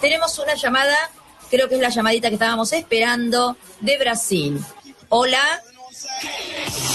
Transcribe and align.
Tenemos 0.00 0.38
una 0.38 0.54
llamada, 0.54 0.96
creo 1.50 1.68
que 1.68 1.74
es 1.74 1.80
la 1.80 1.88
llamadita 1.88 2.28
que 2.28 2.34
estábamos 2.34 2.72
esperando, 2.72 3.56
de 3.80 3.98
Brasil. 3.98 4.60
Hola. 5.08 5.60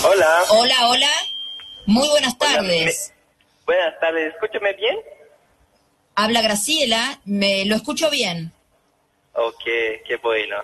Hola. 0.06 0.44
Hola, 0.52 0.88
hola. 0.88 1.10
Muy 1.86 2.08
buenas 2.08 2.34
Hola, 2.40 2.54
tardes. 2.54 3.12
me- 3.12 3.66
buenas 3.66 4.00
tardes, 4.00 4.34
escúchame 4.34 4.72
bien. 4.76 4.96
Habla 6.16 6.42
Graciela, 6.44 7.20
me 7.26 7.66
lo 7.66 7.76
escucho 7.76 8.10
bien. 8.10 8.54
Ok, 9.34 9.64
qué 10.08 10.16
bueno. 10.24 10.56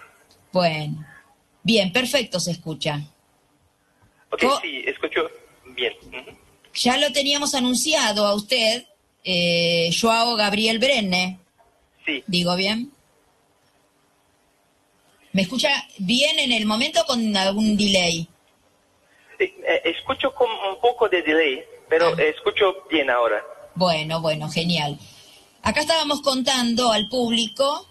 Bueno. 0.53 1.05
Bien, 1.63 1.91
perfecto 1.91 2.39
se 2.39 2.51
escucha. 2.51 3.01
Ok, 4.31 4.41
Co- 4.43 4.59
sí, 4.61 4.81
escucho 4.87 5.29
bien. 5.75 5.91
Ya 6.73 6.95
lo 6.95 7.11
teníamos 7.11 7.53
anunciado 7.53 8.25
a 8.25 8.33
usted, 8.33 8.85
eh, 9.25 9.89
Joao 9.99 10.37
Gabriel 10.37 10.79
Brenne. 10.79 11.37
Sí, 12.09 12.23
¿Digo 12.25 12.55
bien? 12.55 12.91
¿Me 15.31 15.43
escucha 15.43 15.69
bien 15.99 16.39
en 16.39 16.51
el 16.51 16.65
momento 16.65 17.03
con 17.05 17.35
algún 17.37 17.77
delay? 17.77 18.27
sí, 19.37 19.53
eh, 19.65 19.81
escucho 19.85 20.33
con 20.33 20.49
un 20.49 20.81
poco 20.81 21.07
de 21.07 21.21
delay, 21.21 21.63
pero 21.87 22.07
Ah. 22.07 22.21
escucho 22.23 22.83
bien 22.89 23.09
ahora. 23.11 23.41
Bueno, 23.75 24.21
bueno, 24.21 24.49
genial. 24.49 24.97
Acá 25.61 25.81
estábamos 25.81 26.21
contando 26.21 26.91
al 26.91 27.07
público 27.09 27.85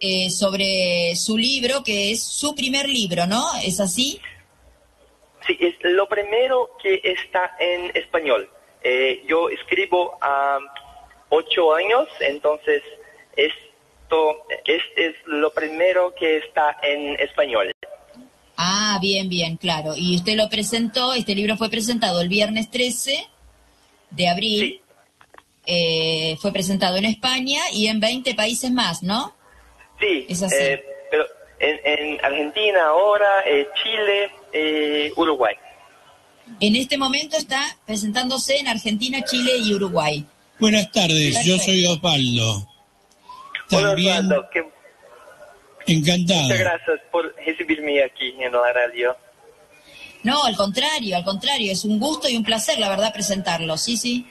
eh, 0.00 0.30
sobre 0.30 1.14
su 1.16 1.36
libro, 1.36 1.82
que 1.84 2.12
es 2.12 2.22
su 2.22 2.54
primer 2.54 2.88
libro, 2.88 3.26
¿no? 3.26 3.44
¿Es 3.62 3.78
así? 3.80 4.20
Sí, 5.46 5.56
es 5.60 5.74
lo 5.82 6.08
primero 6.08 6.70
que 6.82 7.00
está 7.04 7.56
en 7.60 7.94
español. 7.96 8.48
Eh, 8.82 9.22
yo 9.28 9.48
escribo 9.50 10.16
a 10.22 10.58
ocho 11.30 11.74
años, 11.74 12.08
entonces 12.20 12.82
esto 13.38 14.36
es, 14.66 14.82
es 14.96 15.14
lo 15.26 15.52
primero 15.52 16.14
que 16.18 16.38
está 16.38 16.76
en 16.82 17.18
español. 17.20 17.72
Ah, 18.56 18.98
bien, 19.00 19.28
bien, 19.28 19.56
claro. 19.56 19.94
Y 19.96 20.16
usted 20.16 20.34
lo 20.36 20.48
presentó, 20.48 21.12
este 21.14 21.34
libro 21.34 21.56
fue 21.56 21.70
presentado 21.70 22.20
el 22.20 22.28
viernes 22.28 22.70
13 22.70 23.26
de 24.10 24.28
abril. 24.28 24.60
Sí, 24.60 24.80
Eh, 25.70 26.36
fue 26.40 26.50
presentado 26.50 26.96
en 26.96 27.04
España 27.04 27.60
y 27.74 27.88
en 27.88 28.00
20 28.00 28.34
países 28.34 28.70
más, 28.70 29.02
¿no? 29.02 29.34
sí, 30.00 30.24
Es 30.28 30.42
así. 30.42 30.54
eh, 30.58 30.82
pero 31.10 31.24
en, 31.60 31.78
en 31.84 32.24
Argentina 32.24 32.86
ahora, 32.86 33.28
eh, 33.46 33.66
Chile, 33.82 34.30
eh, 34.54 35.12
Uruguay. 35.16 35.54
En 36.60 36.74
este 36.74 36.96
momento 36.96 37.36
está 37.36 37.60
presentándose 37.84 38.56
en 38.56 38.66
Argentina, 38.68 39.22
Chile 39.24 39.52
y 39.62 39.74
Uruguay. 39.74 40.24
Buenas 40.58 40.90
tardes, 40.90 41.44
yo 41.44 41.58
soy 41.58 41.84
Osvaldo. 41.84 42.66
Hola, 43.70 43.88
También 43.88 44.12
Osvaldo, 44.12 44.48
que- 44.50 44.64
encantado. 45.92 46.42
muchas 46.42 46.58
gracias 46.58 47.00
por 47.10 47.34
recibirme 47.44 48.02
aquí 48.02 48.34
en 48.38 48.52
la 48.52 48.72
radio. 48.72 49.16
No, 50.22 50.42
al 50.44 50.56
contrario, 50.56 51.16
al 51.16 51.24
contrario, 51.24 51.72
es 51.72 51.84
un 51.84 51.98
gusto 51.98 52.28
y 52.28 52.36
un 52.36 52.44
placer, 52.44 52.78
la 52.78 52.88
verdad, 52.88 53.12
presentarlo. 53.12 53.76
Sí, 53.76 53.96
sí. 53.96 54.26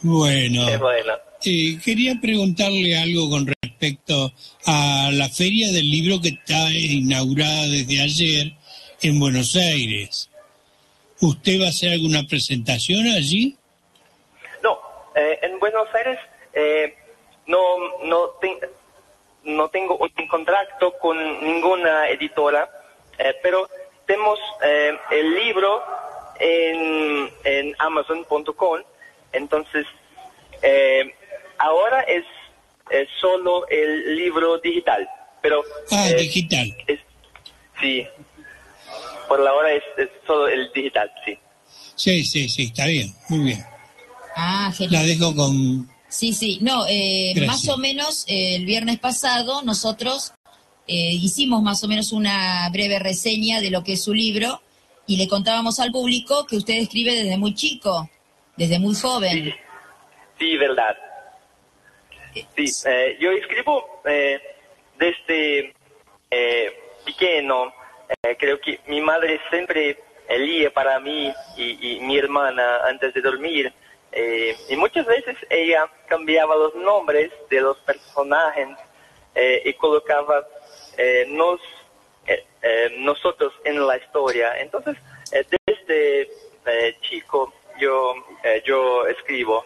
Bueno, 0.00 0.68
Es 0.68 0.78
bueno. 0.78 1.14
eh, 1.44 1.78
quería 1.84 2.14
preguntarle 2.20 2.96
algo 2.96 3.28
con 3.28 3.46
respecto 3.62 4.32
a 4.66 5.10
la 5.12 5.28
feria 5.28 5.72
del 5.72 5.90
libro 5.90 6.20
que 6.20 6.28
está 6.28 6.70
inaugurada 6.70 7.66
desde 7.66 8.00
ayer 8.00 8.52
en 9.02 9.18
Buenos 9.18 9.56
Aires. 9.56 10.30
¿Usted 11.20 11.60
va 11.60 11.66
a 11.66 11.70
hacer 11.70 11.92
alguna 11.94 12.22
presentación 12.28 13.08
allí? 13.08 13.56
No, 14.62 14.78
eh, 15.16 15.40
en 15.42 15.58
Buenos 15.58 15.88
Aires 15.94 16.18
eh, 16.54 16.94
no, 17.48 17.60
no, 18.04 18.28
ten- 18.40 18.60
no 19.44 19.68
tengo 19.68 19.96
un 19.96 20.28
contrato 20.28 20.92
con 21.00 21.16
ninguna 21.44 22.08
editora, 22.08 22.68
eh, 23.18 23.34
pero 23.42 23.68
tenemos 24.06 24.38
eh, 24.62 24.96
el 25.10 25.34
libro 25.34 25.82
en, 26.38 27.30
en 27.44 27.74
amazon.com, 27.78 28.80
entonces 29.32 29.86
eh, 30.62 31.12
ahora 31.58 32.00
es, 32.02 32.24
es 32.90 33.08
solo 33.20 33.66
el 33.68 34.16
libro 34.16 34.58
digital, 34.58 35.08
pero 35.42 35.62
Ah, 35.90 36.08
eh, 36.10 36.14
digital. 36.16 36.76
es- 36.86 37.00
sí, 37.80 38.06
por 39.28 39.40
la 39.40 39.52
hora 39.54 39.72
es, 39.72 39.82
es 39.96 40.08
solo 40.26 40.48
el 40.48 40.70
digital, 40.72 41.10
sí. 41.24 41.38
Sí, 41.96 42.24
sí, 42.24 42.48
sí, 42.48 42.62
está 42.64 42.86
bien, 42.86 43.08
muy 43.28 43.40
bien. 43.40 43.64
Ah, 44.36 44.72
La 44.90 45.02
dejo 45.02 45.34
con... 45.34 45.88
Sí, 46.08 46.32
sí. 46.32 46.58
No, 46.62 46.86
eh, 46.88 47.34
más 47.46 47.68
o 47.68 47.76
menos 47.76 48.24
eh, 48.28 48.56
el 48.56 48.64
viernes 48.64 48.98
pasado 48.98 49.62
nosotros 49.62 50.32
eh, 50.86 51.12
hicimos 51.12 51.62
más 51.62 51.84
o 51.84 51.88
menos 51.88 52.12
una 52.12 52.68
breve 52.70 52.98
reseña 52.98 53.60
de 53.60 53.70
lo 53.70 53.84
que 53.84 53.92
es 53.92 54.04
su 54.04 54.14
libro 54.14 54.62
y 55.06 55.16
le 55.18 55.28
contábamos 55.28 55.80
al 55.80 55.90
público 55.90 56.46
que 56.46 56.56
usted 56.56 56.74
escribe 56.74 57.14
desde 57.14 57.36
muy 57.36 57.54
chico, 57.54 58.08
desde 58.56 58.78
muy 58.78 58.94
joven. 58.94 59.44
Sí, 59.44 59.54
sí, 60.38 60.56
verdad. 60.56 60.96
Sí, 62.56 62.64
eh, 62.86 63.16
yo 63.20 63.30
escribo 63.32 64.00
eh, 64.06 64.40
desde 64.98 65.74
eh, 66.30 66.72
pequeño. 67.04 67.72
Eh, 68.22 68.36
creo 68.38 68.58
que 68.60 68.80
mi 68.86 69.00
madre 69.00 69.40
siempre 69.50 69.90
eh, 70.28 70.38
leía 70.38 70.72
para 70.72 71.00
mí 71.00 71.30
y, 71.56 71.96
y 71.96 72.00
mi 72.00 72.16
hermana 72.16 72.78
antes 72.88 73.12
de 73.12 73.20
dormir. 73.20 73.72
Eh, 74.20 74.56
y 74.68 74.76
muchas 74.76 75.06
veces 75.06 75.36
ella 75.48 75.88
cambiaba 76.08 76.56
los 76.56 76.74
nombres 76.74 77.30
de 77.50 77.60
los 77.60 77.78
personajes 77.78 78.66
eh, 79.36 79.62
y 79.64 79.72
colocaba 79.74 80.44
eh, 80.96 81.24
nos, 81.28 81.60
eh, 82.26 82.44
nosotros 82.98 83.52
en 83.64 83.86
la 83.86 83.96
historia. 83.96 84.58
Entonces, 84.58 84.96
desde 85.30 86.22
eh, 86.66 86.96
chico 87.08 87.54
yo, 87.80 88.12
yo 88.66 89.06
escribo. 89.06 89.64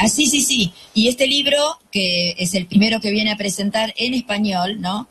Ah, 0.00 0.08
sí, 0.08 0.26
sí, 0.26 0.40
sí. 0.40 0.72
Y 0.94 1.08
este 1.08 1.26
libro, 1.26 1.58
que 1.90 2.30
es 2.38 2.54
el 2.54 2.66
primero 2.66 2.98
que 2.98 3.10
viene 3.10 3.30
a 3.30 3.36
presentar 3.36 3.92
en 3.98 4.14
español, 4.14 4.80
¿no? 4.80 5.06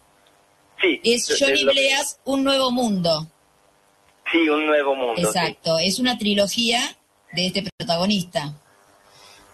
Sí, 0.82 1.00
Es 1.04 1.38
Johnny 1.40 1.66
Bleas, 1.66 2.20
Un 2.24 2.44
Nuevo 2.44 2.72
Mundo. 2.72 3.28
Sí, 4.32 4.48
un 4.50 4.66
nuevo 4.66 4.96
mundo. 4.96 5.16
sí. 5.16 5.24
Exacto. 5.24 5.78
Es 5.80 6.00
una 6.00 6.18
trilogía 6.18 6.80
de 7.34 7.48
este 7.48 7.64
protagonista. 7.78 8.54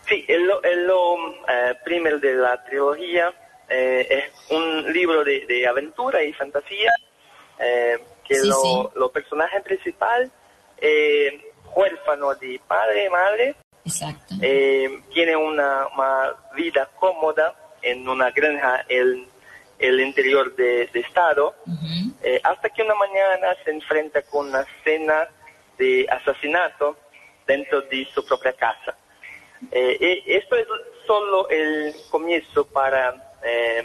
Sí, 0.07 0.23
el, 0.27 0.45
lo- 0.47 0.63
el 0.63 0.87
lo, 0.87 1.15
eh, 1.47 1.75
primero 1.83 2.17
de 2.19 2.33
la 2.35 2.63
trilogía 2.63 3.33
eh, 3.69 4.07
es 4.09 4.51
un 4.51 4.93
libro 4.93 5.23
de, 5.23 5.45
de 5.45 5.67
aventura 5.67 6.23
y 6.23 6.31
fantasía 6.33 6.91
eh, 7.59 7.97
que 8.23 8.35
Sí, 8.35 8.47
lo, 8.47 8.55
sí. 8.61 8.89
lo 8.95 9.11
personaje 9.11 9.59
principal, 9.61 10.31
eh, 10.79 11.41
huérfano 11.75 12.33
de 12.35 12.59
padre 12.67 13.05
y 13.05 13.09
madre, 13.09 13.55
Exacto. 13.85 14.35
eh, 14.41 15.01
tiene 15.13 15.35
una, 15.35 15.87
una 15.95 16.35
vida 16.55 16.89
cómoda 16.99 17.53
en 17.81 18.07
una 18.07 18.31
granja 18.31 18.85
en 18.89 19.27
el 19.79 19.99
interior 20.01 20.55
de, 20.55 20.87
de 20.87 20.99
estado, 20.99 21.55
Ujú. 21.65 22.13
eh, 22.23 22.39
hasta 22.43 22.69
que 22.69 22.81
una 22.83 22.95
mañana 22.95 23.55
se 23.63 23.71
enfrenta 23.71 24.21
con 24.23 24.47
una 24.49 24.61
escena 24.61 25.27
de 25.77 26.07
asesinato 26.09 26.97
dentro 27.45 27.81
de 27.81 28.07
su 28.13 28.25
propia 28.25 28.53
casa. 28.53 28.97
Eh, 29.71 30.23
y 30.25 30.33
esto 30.33 30.55
es 30.55 30.67
solo 31.05 31.49
el 31.49 31.95
comienzo 32.09 32.65
para 32.67 33.35
eh, 33.43 33.83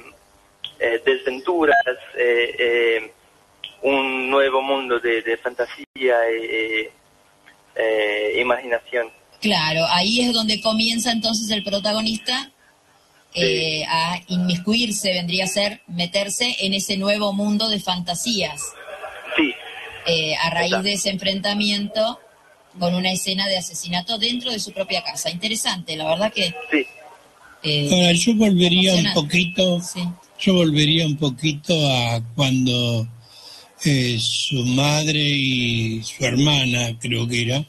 eh, 0.78 1.02
desventuras, 1.04 1.76
eh, 2.16 2.56
eh, 2.58 3.12
un 3.82 4.30
nuevo 4.30 4.62
mundo 4.62 4.98
de, 5.00 5.22
de 5.22 5.36
fantasía 5.38 6.28
e 6.28 6.92
eh, 7.74 8.40
imaginación. 8.40 9.10
Claro, 9.40 9.80
ahí 9.90 10.20
es 10.20 10.32
donde 10.32 10.60
comienza 10.60 11.10
entonces 11.10 11.50
el 11.50 11.64
protagonista 11.64 12.50
eh, 13.34 13.84
a 13.88 14.20
inmiscuirse, 14.28 15.12
vendría 15.12 15.44
a 15.44 15.48
ser 15.48 15.80
meterse 15.86 16.56
en 16.60 16.74
ese 16.74 16.96
nuevo 16.96 17.32
mundo 17.32 17.68
de 17.68 17.80
fantasías, 17.80 18.60
Sí, 19.36 19.50
eh, 20.06 20.34
a 20.36 20.50
raíz 20.50 20.66
Exacto. 20.72 20.84
de 20.84 20.92
ese 20.92 21.10
enfrentamiento 21.10 22.18
con 22.78 22.94
una 22.94 23.10
escena 23.12 23.46
de 23.48 23.56
asesinato 23.58 24.18
dentro 24.18 24.50
de 24.50 24.58
su 24.58 24.72
propia 24.72 25.02
casa. 25.02 25.30
Interesante, 25.30 25.96
la 25.96 26.04
verdad 26.08 26.32
que... 26.32 26.54
sí. 26.70 26.86
eh, 27.62 27.88
Ahora, 27.92 28.12
yo 28.12 28.34
volvería 28.34 28.94
un 28.94 29.12
poquito, 29.14 29.80
Sí. 29.80 30.00
yo 30.40 30.54
volvería 30.54 31.06
un 31.06 31.16
poquito 31.16 31.74
a 31.90 32.20
cuando 32.34 33.06
eh, 33.84 34.18
su 34.20 34.64
madre 34.66 35.18
y 35.20 36.02
su 36.02 36.24
hermana, 36.24 36.98
creo 37.00 37.26
que 37.26 37.42
era, 37.42 37.64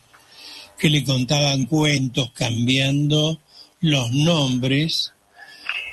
que 0.78 0.90
le 0.90 1.04
contaban 1.06 1.66
cuentos 1.66 2.32
cambiando 2.34 3.40
los 3.80 4.12
nombres 4.12 5.13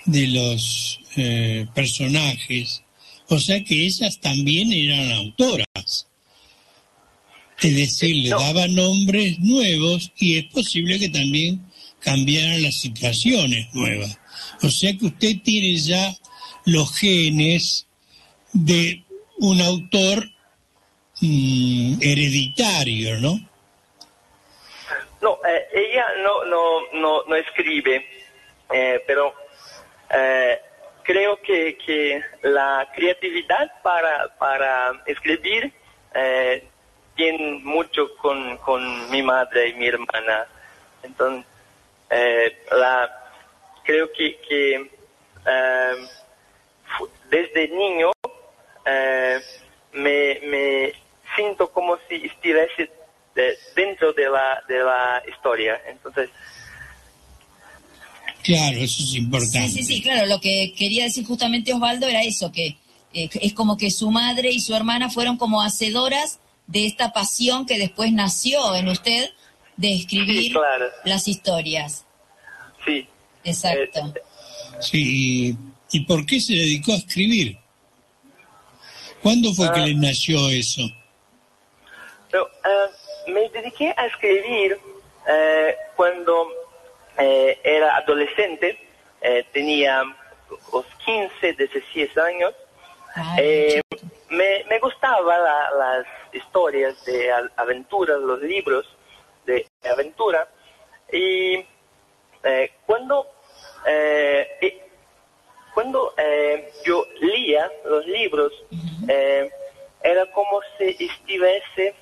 de 0.07 0.27
los 0.29 1.01
eh, 1.17 1.67
personajes. 1.75 2.83
O 3.29 3.39
sea 3.39 3.63
que 3.63 3.85
ellas 3.87 4.19
también 4.21 4.73
eran 4.73 5.13
autoras. 5.13 6.09
Es 7.61 7.77
decir, 7.77 8.17
le 8.17 8.31
No. 8.31 8.41
daba 8.41 8.67
nombres 8.69 9.39
nuevos 9.39 10.11
y 10.19 10.39
es 10.39 10.45
posible 10.47 10.99
que 10.99 11.09
también 11.11 11.65
cambiaran 12.01 12.63
las 12.63 12.77
situaciones 12.81 13.73
nuevas. 13.75 14.19
O 14.63 14.71
sea 14.71 14.97
que 14.97 15.07
usted 15.07 15.37
tiene 15.45 15.77
ya 15.77 16.17
los 16.65 16.97
genes 16.97 17.87
de 18.53 19.05
un 19.39 19.61
autor 19.61 20.31
mm, 21.21 21.99
hereditario, 22.01 23.21
¿no? 23.21 23.39
No, 25.23 25.39
eh, 25.47 25.63
ella 25.75 26.05
no, 26.23 26.45
no, 26.47 26.81
no, 26.95 27.23
no 27.29 27.37
escribe, 27.37 28.07
eh, 28.73 29.01
pero 29.07 29.35
eh, 30.13 30.61
creo 31.03 31.41
que, 31.41 31.77
que 31.79 32.23
la 32.43 32.89
creatividad 32.95 33.71
para, 33.83 34.29
para 34.39 35.03
escribir 35.07 35.73
eh, 36.15 36.65
tiene 37.17 37.61
mucho 37.63 38.17
con, 38.17 38.57
con 38.59 39.11
mi 39.11 39.23
madre 39.23 39.69
y 39.69 39.75
mi 39.75 39.87
hermana. 39.89 40.47
Entonces, 41.03 41.45
eh, 42.11 42.57
la, 42.73 43.11
creo 43.85 44.11
que, 44.13 44.39
que 44.41 44.91
eh, 45.47 45.95
desde 47.29 47.69
niño 47.69 48.11
eh, 48.85 49.41
me, 49.93 50.41
me 50.45 50.93
siento 51.35 51.71
como 51.71 51.99
si 52.09 52.27
estuviese 52.27 52.91
de- 53.35 53.59
dentro 53.75 54.13
de 54.13 54.29
la, 54.29 54.63
de 54.69 54.79
la 54.81 55.23
historia. 55.29 55.81
Entonces, 55.87 56.31
Claro, 58.43 58.79
eso 58.79 59.03
es 59.03 59.15
importante. 59.15 59.69
Sí, 59.69 59.83
sí, 59.83 59.95
sí, 59.97 60.03
claro. 60.03 60.27
Lo 60.27 60.41
que 60.41 60.73
quería 60.77 61.05
decir 61.05 61.25
justamente 61.27 61.73
Osvaldo 61.73 62.07
era 62.07 62.23
eso, 62.23 62.51
que 62.53 62.77
eh, 63.13 63.29
es 63.41 63.53
como 63.53 63.77
que 63.77 63.91
su 63.91 64.11
madre 64.11 64.51
y 64.51 64.61
su 64.61 64.75
hermana 64.75 65.11
fueron 65.11 65.37
como 65.37 65.63
hacedoras 65.63 66.39
de 66.67 66.87
esta 66.87 67.13
pasión 67.13 67.67
que 67.67 67.79
después 67.79 68.13
nació 68.13 68.75
en 68.77 68.89
usted 68.89 69.31
de 69.77 69.95
escribir 69.95 70.43
Sí, 70.45 70.51
claro. 70.53 70.87
las 71.05 71.27
historias. 71.29 72.05
sí. 72.87 73.07
Exacto. 73.45 74.01
Eh, 74.15 74.21
Sí, 74.81 75.57
¿y 75.93 75.97
y 75.99 76.01
por 76.05 76.25
qué 76.25 76.41
se 76.41 76.55
dedicó 76.55 76.93
a 76.93 76.97
escribir? 76.97 77.59
¿Cuándo 79.23 79.53
fue 79.55 79.71
que 79.73 79.81
Ah. 79.81 79.87
le 79.87 79.95
nació 79.95 80.49
eso? 80.51 80.83
Pero, 82.31 82.47
eh, 82.47 83.31
me 83.33 83.49
dediqué 83.51 83.93
a 83.97 84.07
escribir 84.07 84.79
eh, 85.29 85.75
cuando 85.97 86.47
eh, 87.21 87.61
era 87.63 87.97
adolescente, 87.97 88.79
eh, 89.21 89.45
tenía 89.53 90.03
los 90.73 90.87
15, 91.05 91.53
16 91.53 92.19
años. 92.19 92.55
Ay, 93.15 93.37
Eh, 93.39 93.81
me, 94.31 94.65
me 94.69 94.79
gustaban 94.79 95.43
las 95.79 96.07
historias 96.33 97.05
de 97.05 97.31
aventuras, 97.57 98.19
los 98.21 98.41
libros 98.41 98.87
de 99.45 99.67
aventura. 99.93 100.49
Y 101.13 101.65
cuando, 102.87 103.27
cuando 105.75 106.15
eh, 106.17 106.73
yo 106.85 107.05
leía 107.21 107.71
los 107.85 108.07
libros, 108.07 108.53
eh, 109.09 109.51
era 110.03 110.31
como 110.33 110.61
si 110.79 110.97
estuviese 111.05 111.95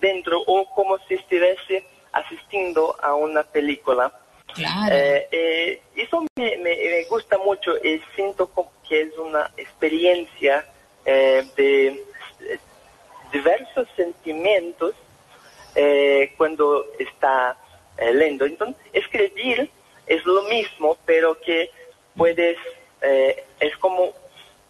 dentro 0.00 0.42
o 0.46 0.68
como 0.74 0.98
si 1.06 1.14
estuviese 1.14 1.84
asistiendo 2.12 2.96
a 3.00 3.14
una 3.14 3.42
película. 3.44 4.12
Eh, 4.90 5.28
eh, 5.30 5.82
eso 5.96 6.24
me, 6.36 7.04
gusta 7.08 7.38
mucho 7.38 7.76
y 7.78 8.00
siento 8.14 8.46
como 8.48 8.72
que 8.88 9.02
es 9.02 9.18
una 9.18 9.50
experiencia 9.56 10.64
eh, 11.04 11.44
de 11.56 11.86
eh, 11.88 12.58
diversos 13.32 13.88
sentimientos 13.96 14.94
eh, 15.74 16.32
cuando 16.36 16.86
está 16.98 17.56
eh, 17.98 18.12
leyendo. 18.12 18.46
Entonces, 18.46 18.76
escribir 18.92 19.70
es 20.06 20.24
lo 20.24 20.42
mismo, 20.44 20.98
pero 21.04 21.40
que 21.40 21.70
puedes, 22.16 22.56
eh, 23.02 23.44
es 23.60 23.76
como, 23.78 24.12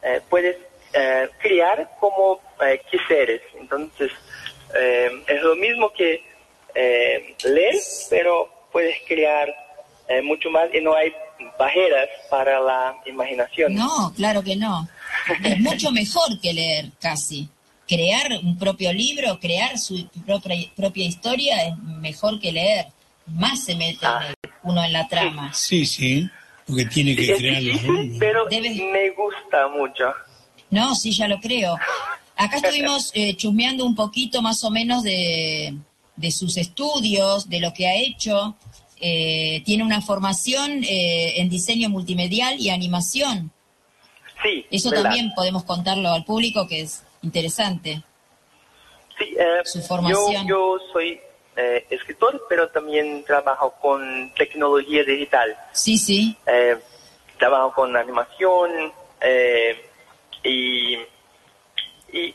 eh, 0.03 0.21
puedes 0.29 0.57
eh, 0.93 1.29
criar 1.39 1.91
como 1.99 2.41
eh, 2.61 2.81
quisieres. 2.91 3.43
Entonces, 3.55 4.13
eh, 4.75 5.11
es 5.27 5.43
lo 5.43 5.57
mismo 5.57 5.93
que 5.93 6.23
eh, 6.75 7.35
leer, 7.45 7.75
pero 8.09 8.49
puedes 8.71 8.97
crear 9.07 9.49
eh, 10.11 10.21
mucho 10.23 10.51
más 10.51 10.65
y 10.75 10.81
no 10.83 10.95
hay 10.95 11.13
barreras 11.59 12.09
para 12.29 12.61
la 12.61 12.95
imaginación. 13.07 13.75
No, 13.75 14.13
claro 14.15 14.43
que 14.43 14.57
no. 14.57 14.87
Es 15.43 15.59
mucho 15.69 15.91
mejor 15.93 16.39
que 16.41 16.53
leer, 16.53 16.91
casi. 17.01 17.49
Crear 17.89 18.31
un 18.43 18.57
propio 18.59 18.93
libro, 18.93 19.39
crear 19.41 19.79
su 19.79 20.07
propia, 20.27 20.57
propia 20.77 21.05
historia 21.07 21.67
es 21.67 21.77
mejor 21.79 22.39
que 22.39 22.53
leer. 22.53 22.87
Más 23.27 23.65
se 23.65 23.75
mete 23.75 24.05
en 24.07 24.23
el- 24.29 24.35
uno 24.63 24.85
en 24.85 24.93
la 24.93 25.09
trama. 25.09 25.53
Sí, 25.55 25.87
sí, 25.87 26.29
porque 26.67 26.85
tiene 26.87 27.13
Sí, 27.13 27.17
que 27.17 27.33
es 27.33 27.39
crear 27.39 27.55
los 27.63 27.73
difícil, 27.73 27.93
mundos. 27.93 28.17
pero 28.21 28.47
Debe- 28.49 28.93
me 28.93 29.11
gusta 29.11 29.69
mucho. 29.69 30.05
No, 30.71 30.95
sí, 30.95 31.11
ya 31.13 31.27
lo 31.29 31.41
creo. 31.41 31.77
Acá 32.37 32.57
estuvimos 32.63 33.11
eh, 33.15 33.35
chusmeando 33.37 33.85
un 33.85 33.95
poquito 33.95 34.41
más 34.43 34.63
o 34.65 34.71
menos 34.71 35.03
de, 35.03 35.75
de 36.17 36.31
sus 36.31 36.57
estudios, 36.57 37.49
de 37.49 37.61
lo 37.61 37.73
que 37.73 37.87
ha 37.89 37.95
hecho. 37.97 38.57
Eh, 39.01 39.63
tiene 39.65 39.83
una 39.83 40.01
formación 40.03 40.85
eh, 40.85 41.41
en 41.41 41.49
diseño 41.49 41.89
multimedial 41.89 42.59
y 42.61 42.71
animación. 42.71 43.51
Sí, 44.43 44.67
Eso 44.71 44.91
¿verdad? 44.91 45.05
también 45.05 45.33
podemos 45.35 45.65
contarlo 45.65 46.11
al 46.11 46.25
público, 46.25 46.67
que 46.69 46.81
es 46.83 47.03
interesante. 47.23 48.03
Sí, 49.19 49.35
eh, 49.39 49.61
Su 49.65 49.83
formación. 49.83 50.47
Yo, 50.47 50.79
yo 50.79 50.79
soy 50.93 51.21
eh, 51.57 51.87
escritor, 51.91 52.43
pero 52.49 52.69
también 52.71 53.23
trabajo 53.25 53.75
con 53.81 54.33
tecnología 54.35 55.05
digital. 55.05 55.57
Sí, 55.73 55.99
sí, 55.99 56.37
Eh, 56.47 56.77
trabajo 57.39 57.73
con 57.73 57.97
animación 57.97 58.93
eh, 59.21 59.77
y, 60.43 60.95
y 62.13 62.29
eh, 62.29 62.35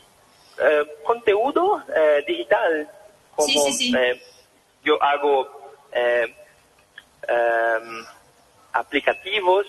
contenido 1.04 1.82
eh, 1.94 2.24
digital. 2.26 2.88
Como, 3.34 3.48
Sí, 3.48 3.58
sí, 3.66 3.72
sí. 3.72 3.94
yo 4.84 5.00
hago 5.02 5.48
eh, 5.92 6.34
em, 7.28 8.04
aplicativos 8.72 9.66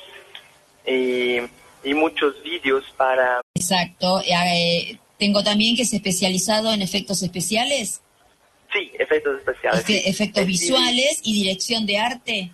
y, 0.85 1.37
y 1.83 1.93
muchos 1.93 2.41
vídeos 2.43 2.83
para... 2.97 3.41
exacto. 3.55 4.21
Eh, 4.21 4.97
tengo 5.17 5.43
también 5.43 5.75
que 5.75 5.81
es 5.83 5.93
especializado 5.93 6.71
en 6.73 6.81
efectos 6.81 7.21
especiales, 7.23 8.01
Sí, 8.71 8.91
efectos 8.99 9.37
especiales. 9.39 9.81
efe- 9.85 10.01
sí. 10.03 10.09
efectos 10.09 10.43
Eh, 10.43 10.45
visuales 10.45 11.21
y 11.23 11.33
dirección 11.43 11.85
de 11.85 11.97
arte. 11.97 12.51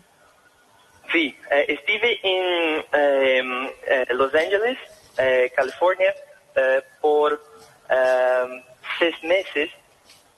Sí, 1.11 1.35
eh, 1.51 1.65
estuve 1.67 2.19
en 2.23 2.85
em, 2.93 3.67
eh, 3.87 4.05
Los 4.11 4.33
Ángeles, 4.33 4.77
eh, 5.17 5.51
California, 5.55 6.13
eh, 6.55 6.81
por 7.01 7.43
em, 7.89 8.63
seis 8.99 9.15
meses. 9.23 9.69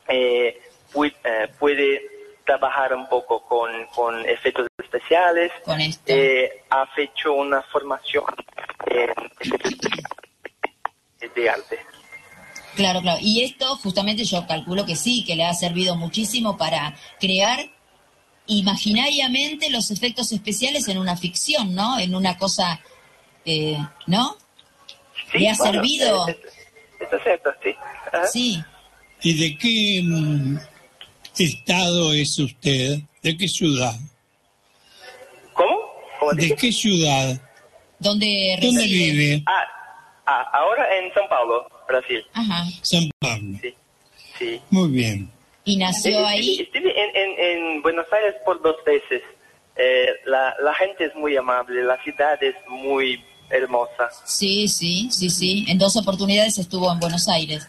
Eh, 0.07 0.60
pu- 0.93 1.13
pude 1.60 2.01
trabajar 2.45 2.93
un 2.93 3.07
poco 3.07 3.43
con, 3.43 3.71
con 3.87 4.27
efectos 4.27 4.67
especiales. 4.77 5.51
Con 5.63 5.81
esto. 5.81 6.03
Eh, 6.07 6.63
ha 6.69 6.87
hecho 6.97 7.33
una 7.33 7.61
formación 7.63 8.25
en 8.87 9.09
efectos 9.39 9.71
de 11.35 11.49
arte. 11.49 11.79
Claro, 12.75 13.01
claro. 13.01 13.19
Y 13.21 13.43
esto 13.43 13.75
justamente 13.77 14.23
yo 14.25 14.45
calculo 14.47 14.85
que 14.85 14.95
sí, 14.95 15.23
que 15.25 15.35
le 15.35 15.45
ha 15.45 15.53
servido 15.53 15.95
muchísimo 15.95 16.57
para 16.57 16.95
crear 17.19 17.59
imaginariamente 18.47 19.69
los 19.69 19.91
efectos 19.91 20.31
especiales 20.31 20.87
en 20.87 20.97
una 20.97 21.17
ficción, 21.17 21.73
¿no? 21.73 21.97
En 21.99 22.13
una 22.15 22.37
cosa, 22.37 22.79
eh, 23.43 23.77
¿no? 24.07 24.37
Sí, 25.31 25.39
¿Le 25.39 25.49
ha 25.49 25.55
bueno, 25.57 25.73
servido? 25.73 26.27
eh, 26.27 26.39
Esto 26.99 27.15
es 27.17 27.23
cierto, 27.23 27.49
sí. 27.63 27.75
Ajá. 28.07 28.27
Sí. 28.27 28.63
¿Y 29.21 29.33
de 29.39 29.57
qué 29.57 30.01
mm, 30.03 30.57
estado 31.44 32.13
es 32.13 32.39
usted? 32.39 33.00
¿De 33.22 33.38
qué 33.38 33.48
ciudad? 33.48 33.94
¿Cómo? 35.54 35.75
¿Cómo 36.20 36.34
¿De 36.34 36.56
qué 36.56 36.72
ciudad? 36.72 37.42
¿Dónde 38.00 38.58
¿Dónde 38.62 38.84
vive? 38.86 39.44
Ah, 39.46 39.63
ah, 40.25 40.50
ahora 40.54 40.86
en 40.98 41.12
São 41.12 41.27
Paulo, 41.27 41.68
Brasil. 41.88 42.24
Ajá. 42.34 42.65
San 42.82 43.10
Pablo. 43.20 43.58
Sí. 43.62 43.74
Sí. 44.38 44.62
Muy 44.70 44.89
bien. 44.89 45.32
Y 45.63 45.77
nació 45.77 46.25
ahí. 46.25 46.62
Estuve 46.62 46.92
en, 46.92 47.15
en, 47.15 47.39
en 47.39 47.82
Buenos 47.82 48.06
Aires 48.12 48.36
por 48.46 48.62
dos 48.62 48.75
veces. 48.86 49.22
Eh, 49.77 50.08
la, 50.25 50.56
la 50.62 50.74
gente 50.75 51.06
es 51.06 51.15
muy 51.15 51.36
amable, 51.36 51.84
la 51.84 52.01
ciudad 52.04 52.42
es 52.42 52.56
muy 52.70 53.22
hermosa. 53.50 54.10
Sí, 54.25 54.68
sí, 54.68 55.10
sí, 55.12 55.30
sí. 55.30 55.65
En 55.68 55.77
dos 55.77 55.96
oportunidades 55.98 56.58
estuvo 56.58 56.92
en 56.92 57.00
Buenos 57.00 57.27
Aires. 57.27 57.68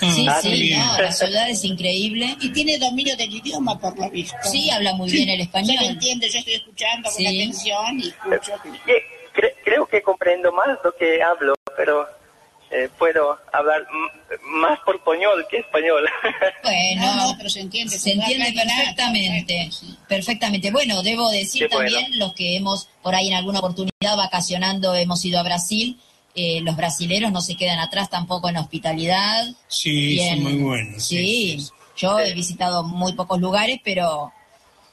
Sí, 0.00 0.26
Ah, 0.28 0.38
sí, 0.42 0.50
sí. 0.56 0.74
no, 0.76 1.00
la 1.00 1.12
ciudad 1.12 1.48
es 1.50 1.64
increíble. 1.64 2.36
Y 2.40 2.50
tiene 2.52 2.78
dominio 2.78 3.16
del 3.16 3.32
idioma, 3.34 3.78
por 3.78 3.98
lo 3.98 4.10
visto. 4.10 4.36
Sí, 4.42 4.68
habla 4.70 4.94
muy 4.94 5.10
bien 5.10 5.28
el 5.28 5.40
español. 5.40 5.76
entiende, 5.84 6.28
yo 6.30 6.38
estoy 6.38 6.54
escuchando 6.54 7.08
con 7.10 7.26
atención 7.26 8.00
y 8.00 8.08
escucho. 8.08 8.52
Eh, 8.86 9.02
cre- 9.34 9.54
creo 9.64 9.86
que 9.86 10.02
comprendo 10.02 10.52
más 10.52 10.68
lo 10.84 10.94
que 10.96 11.22
hablo, 11.22 11.54
pero 11.76 12.06
eh, 12.70 12.88
puedo 12.98 13.38
hablar 13.52 13.86
más 14.42 14.78
portuñol 14.80 15.46
que 15.50 15.58
español. 15.58 16.04
Bueno, 16.62 17.06
No, 17.06 17.16
no, 17.28 17.34
pero 17.38 17.48
se 17.48 17.60
entiende. 17.60 17.96
Se 17.96 18.12
entiende 18.12 18.52
perfectamente, 18.52 19.70
perfectamente. 20.08 20.70
Bueno, 20.72 21.02
debo 21.02 21.30
decir 21.30 21.68
bueno. 21.70 21.90
también, 21.90 22.18
los 22.18 22.34
que 22.34 22.56
hemos 22.56 22.88
por 23.02 23.14
ahí 23.14 23.28
en 23.28 23.34
alguna 23.34 23.60
oportunidad 23.60 24.16
vacacionando 24.16 24.94
hemos 24.94 25.24
ido 25.24 25.38
a 25.38 25.42
Brasil, 25.44 25.98
eh, 26.36 26.60
los 26.62 26.76
brasileros 26.76 27.32
no 27.32 27.40
se 27.40 27.56
quedan 27.56 27.78
atrás 27.80 28.10
tampoco 28.10 28.48
en 28.48 28.58
hospitalidad. 28.58 29.46
Sí, 29.68 29.90
Bien. 30.14 30.34
son 30.36 30.44
muy 30.44 30.62
buenos. 30.62 31.02
Sí, 31.04 31.58
yo 31.96 32.18
he 32.20 32.34
visitado 32.34 32.84
muy 32.84 33.14
pocos 33.14 33.40
lugares, 33.40 33.80
pero, 33.82 34.32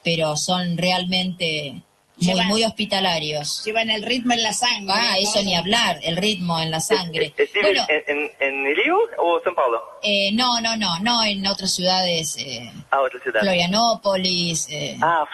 pero 0.03 0.35
son 0.37 0.77
realmente 0.77 1.81
muy, 2.15 2.27
Llevan- 2.27 2.47
muy 2.47 2.63
hospitalarios. 2.63 3.63
Llevan 3.65 3.89
el 3.89 4.03
ritmo 4.03 4.33
en 4.33 4.43
la 4.43 4.53
sangre. 4.53 4.93
Ah, 4.95 5.17
eso 5.17 5.39
¿no? 5.39 5.45
ni 5.45 5.55
hablar, 5.55 5.99
el 6.03 6.15
ritmo 6.15 6.59
en 6.61 6.71
la 6.71 6.79
sangre. 6.79 7.33
¿Estás 7.35 7.47
Bueno, 7.61 7.85
en, 7.89 8.03
en, 8.17 8.31
en 8.39 8.75
Río 8.75 8.95
o 9.17 9.41
São 9.41 9.53
Paulo? 9.55 9.81
eh, 10.03 10.31
no, 10.33 10.61
no, 10.61 10.77
no, 10.77 10.99
no 10.99 11.23
en 11.23 11.45
otras 11.47 11.73
ciudades, 11.73 12.37
eh, 12.37 12.71
Ah, 12.91 13.01
otra 13.01 13.19
ciudad. 13.21 13.41
Florianópolis, 13.41 14.67
eh, 14.69 14.95
Ah, 15.01 15.25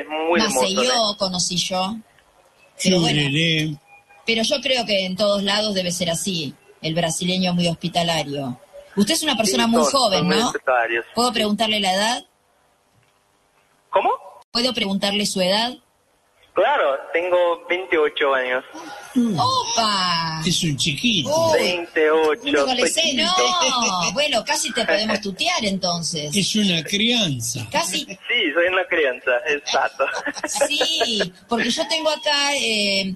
es 0.00 0.08
muy 0.08 0.40
hermoso. 0.40 0.66
¿eh? 0.66 0.74
Maceió 0.74 1.16
conocí 1.18 1.56
yo. 1.56 1.96
Pero 2.82 3.00
bueno. 3.00 3.20
Pero 4.28 4.42
yo 4.42 4.60
creo 4.60 4.84
que 4.84 5.06
en 5.06 5.16
todos 5.16 5.42
lados 5.42 5.74
debe 5.74 5.90
ser 5.90 6.10
así, 6.10 6.52
el 6.82 6.94
brasileño 6.94 7.54
muy 7.54 7.66
hospitalario. 7.66 8.60
Usted 8.94 9.14
es 9.14 9.22
una 9.22 9.38
persona 9.38 9.64
Sí, 9.64 9.70
muy 9.70 9.84
joven, 9.86 10.26
muy 10.26 10.36
¿no? 10.36 10.46
hospitalarios. 10.48 11.06
¿Puedo 11.14 11.32
preguntarle 11.32 11.80
la 11.80 11.94
edad? 11.94 12.24
¿Cómo? 13.88 14.10
¿Puedo 14.50 14.74
preguntarle 14.74 15.24
su 15.24 15.40
edad? 15.40 15.72
Claro, 16.52 16.98
tengo 17.12 17.64
28 17.70 18.34
años. 18.34 18.64
¡Opa! 19.16 20.42
Es 20.44 20.62
un 20.64 20.76
chiquito. 20.76 21.30
Oh, 21.32 21.52
28. 21.52 22.42
un 22.44 22.56
adolescente. 22.56 23.24
soy 23.24 23.50
No, 23.70 24.12
bueno, 24.12 24.44
casi 24.44 24.70
te 24.72 24.84
podemos 24.84 25.20
tutear 25.22 25.64
entonces. 25.64 26.36
Es 26.36 26.54
una 26.56 26.82
crianza. 26.82 27.66
Casi, 27.72 28.04
Sí, 28.04 28.52
soy 28.52 28.66
una 28.72 28.84
crianza, 28.88 29.30
exacto. 29.46 30.04
sí, 30.66 31.32
porque 31.48 31.70
yo 31.70 31.88
tengo 31.88 32.10
acá 32.10 32.54
eh, 32.56 33.14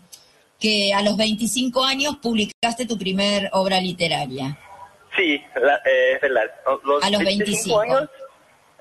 que 0.62 0.94
a 0.94 1.02
los 1.02 1.16
25 1.16 1.84
años 1.84 2.16
publicaste 2.22 2.86
tu 2.86 2.96
primer 2.96 3.48
obra 3.52 3.80
literaria. 3.80 4.56
Sí, 5.16 5.42
la- 5.60 5.82
eh, 5.84 6.12
es 6.14 6.20
verdad. 6.20 6.44
Los 6.84 7.02
A 7.04 7.10
los 7.10 7.22
25 7.24 7.80
25. 7.80 7.80
años 7.82 8.10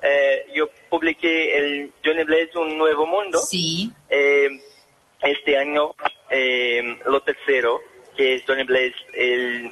eh, 0.03 0.45
yo 0.55 0.67
publiqué 0.89 1.57
el 1.57 1.91
Johnny 2.05 2.23
Blaze 2.23 2.51
Un 2.57 2.77
Nuevo 2.77 3.05
Mundo. 3.07 3.39
Sí, 3.39 3.91
Eh, 4.09 4.47
este 5.23 5.57
año 5.57 5.93
lo 7.05 7.21
tercero, 7.21 7.79
que 8.15 8.35
es 8.35 8.43
Johnny 8.47 8.63
Blaze 8.63 8.95
El, 9.15 9.65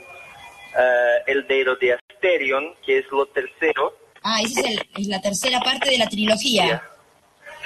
eh, 0.77 1.17
el 1.27 1.47
dedo 1.47 1.75
de 1.77 1.93
Asterion, 1.93 2.75
que 2.85 2.97
es 2.99 3.05
lo 3.11 3.25
tercero. 3.27 3.95
ah, 4.23 4.41
esa 4.41 4.61
es, 4.61 4.65
el- 4.67 4.89
es 4.97 5.07
la 5.07 5.21
tercera 5.21 5.59
parte 5.59 5.89
de 5.91 5.97
la 5.99 6.07
trilogía. 6.07 6.83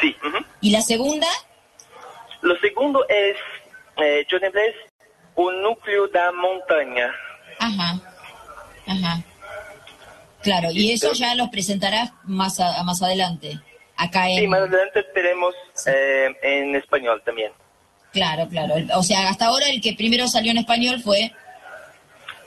Sí. 0.01 0.15
¿Y 0.61 0.71
la 0.71 0.81
segunda? 0.81 1.27
Lo 2.41 2.55
segundo 2.59 3.05
es 3.09 3.37
eh, 3.97 4.25
Johnny 4.29 4.49
Blaze 4.49 4.75
Un 5.35 5.61
núcleo 5.63 6.07
da 6.09 6.31
montaña. 6.31 7.11
Ajá, 7.59 7.99
ajá. 8.87 9.23
Claro, 10.43 10.69
y 10.71 10.91
eso 10.91 11.13
ya 11.13 11.33
los 11.35 11.49
presentarás 11.49 12.11
más, 12.23 12.59
a- 12.59 12.83
más 12.83 13.01
adelante, 13.01 13.59
acá 13.95 14.29
en... 14.29 14.39
Sí, 14.41 14.47
más 14.47 14.59
adelante 14.61 14.99
esperemos 14.99 15.55
eh, 15.87 16.35
en 16.43 16.75
español 16.75 17.21
también. 17.25 17.51
Claro, 18.11 18.47
claro. 18.47 18.75
O 18.95 19.01
sea, 19.03 19.29
hasta 19.29 19.45
ahora 19.47 19.65
el 19.69 19.81
que 19.81 19.93
primero 19.93 20.27
salió 20.27 20.51
en 20.51 20.57
español 20.59 21.01
fue... 21.01 21.31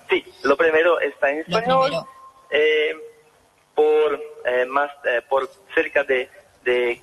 Sí, 0.09 0.23
lo 0.45 0.57
primero 0.57 1.01
está 1.01 1.31
en 1.31 1.41
español 1.41 1.91
eh, 2.51 2.95
por 3.75 4.21
eh, 4.45 4.65
más 4.67 4.91
eh, 5.05 5.23
por 5.29 5.51
cerca 5.75 6.05
de, 6.05 6.31
de 6.63 7.01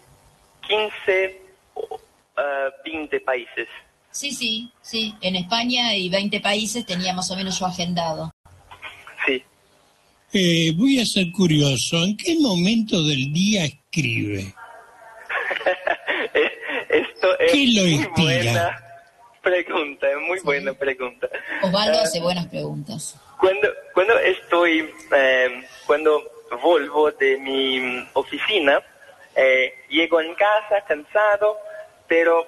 15 0.66 1.42
o 1.74 2.00
eh, 2.38 2.70
20 2.86 3.20
países. 3.20 3.68
Sí, 4.14 4.32
sí, 4.32 4.72
sí. 4.82 5.14
En 5.22 5.36
España 5.36 5.96
y 5.96 6.08
20 6.08 6.40
países 6.40 6.86
tenía 6.86 7.14
más 7.14 7.30
o 7.32 7.36
menos 7.36 7.60
yo 7.60 7.66
agendado. 7.66 8.32
Sí. 9.26 9.44
Eh, 10.34 10.72
voy 10.76 11.00
a 11.00 11.06
ser 11.06 11.32
curioso. 11.32 11.98
¿En 12.04 12.16
qué 12.16 12.36
momento 12.40 13.02
del 13.04 13.34
día 13.34 13.66
escribe? 13.66 14.54
Esto 16.90 17.40
es 17.40 17.52
¿Qué 17.52 17.68
lo 17.76 17.82
muy 17.82 17.92
inspira? 17.94 18.44
buena 18.44 18.80
pregunta, 19.42 20.08
muy 20.28 20.40
buena 20.42 20.74
pregunta. 20.74 21.28
Osvaldo 21.64 21.98
Eh, 21.98 22.02
hace 22.04 22.20
buenas 22.22 22.46
preguntas. 22.48 23.16
Cuando, 23.40 23.68
cuando 23.94 24.18
estoy, 24.20 24.90
eh, 25.16 25.64
cuando 25.88 26.22
vuelvo 26.62 27.12
de 27.12 27.38
mi 27.40 28.08
oficina, 28.14 28.80
eh, 29.36 29.74
llego 29.90 30.22
en 30.22 30.36
casa 30.36 30.86
cansado, 30.88 31.58
pero 32.08 32.46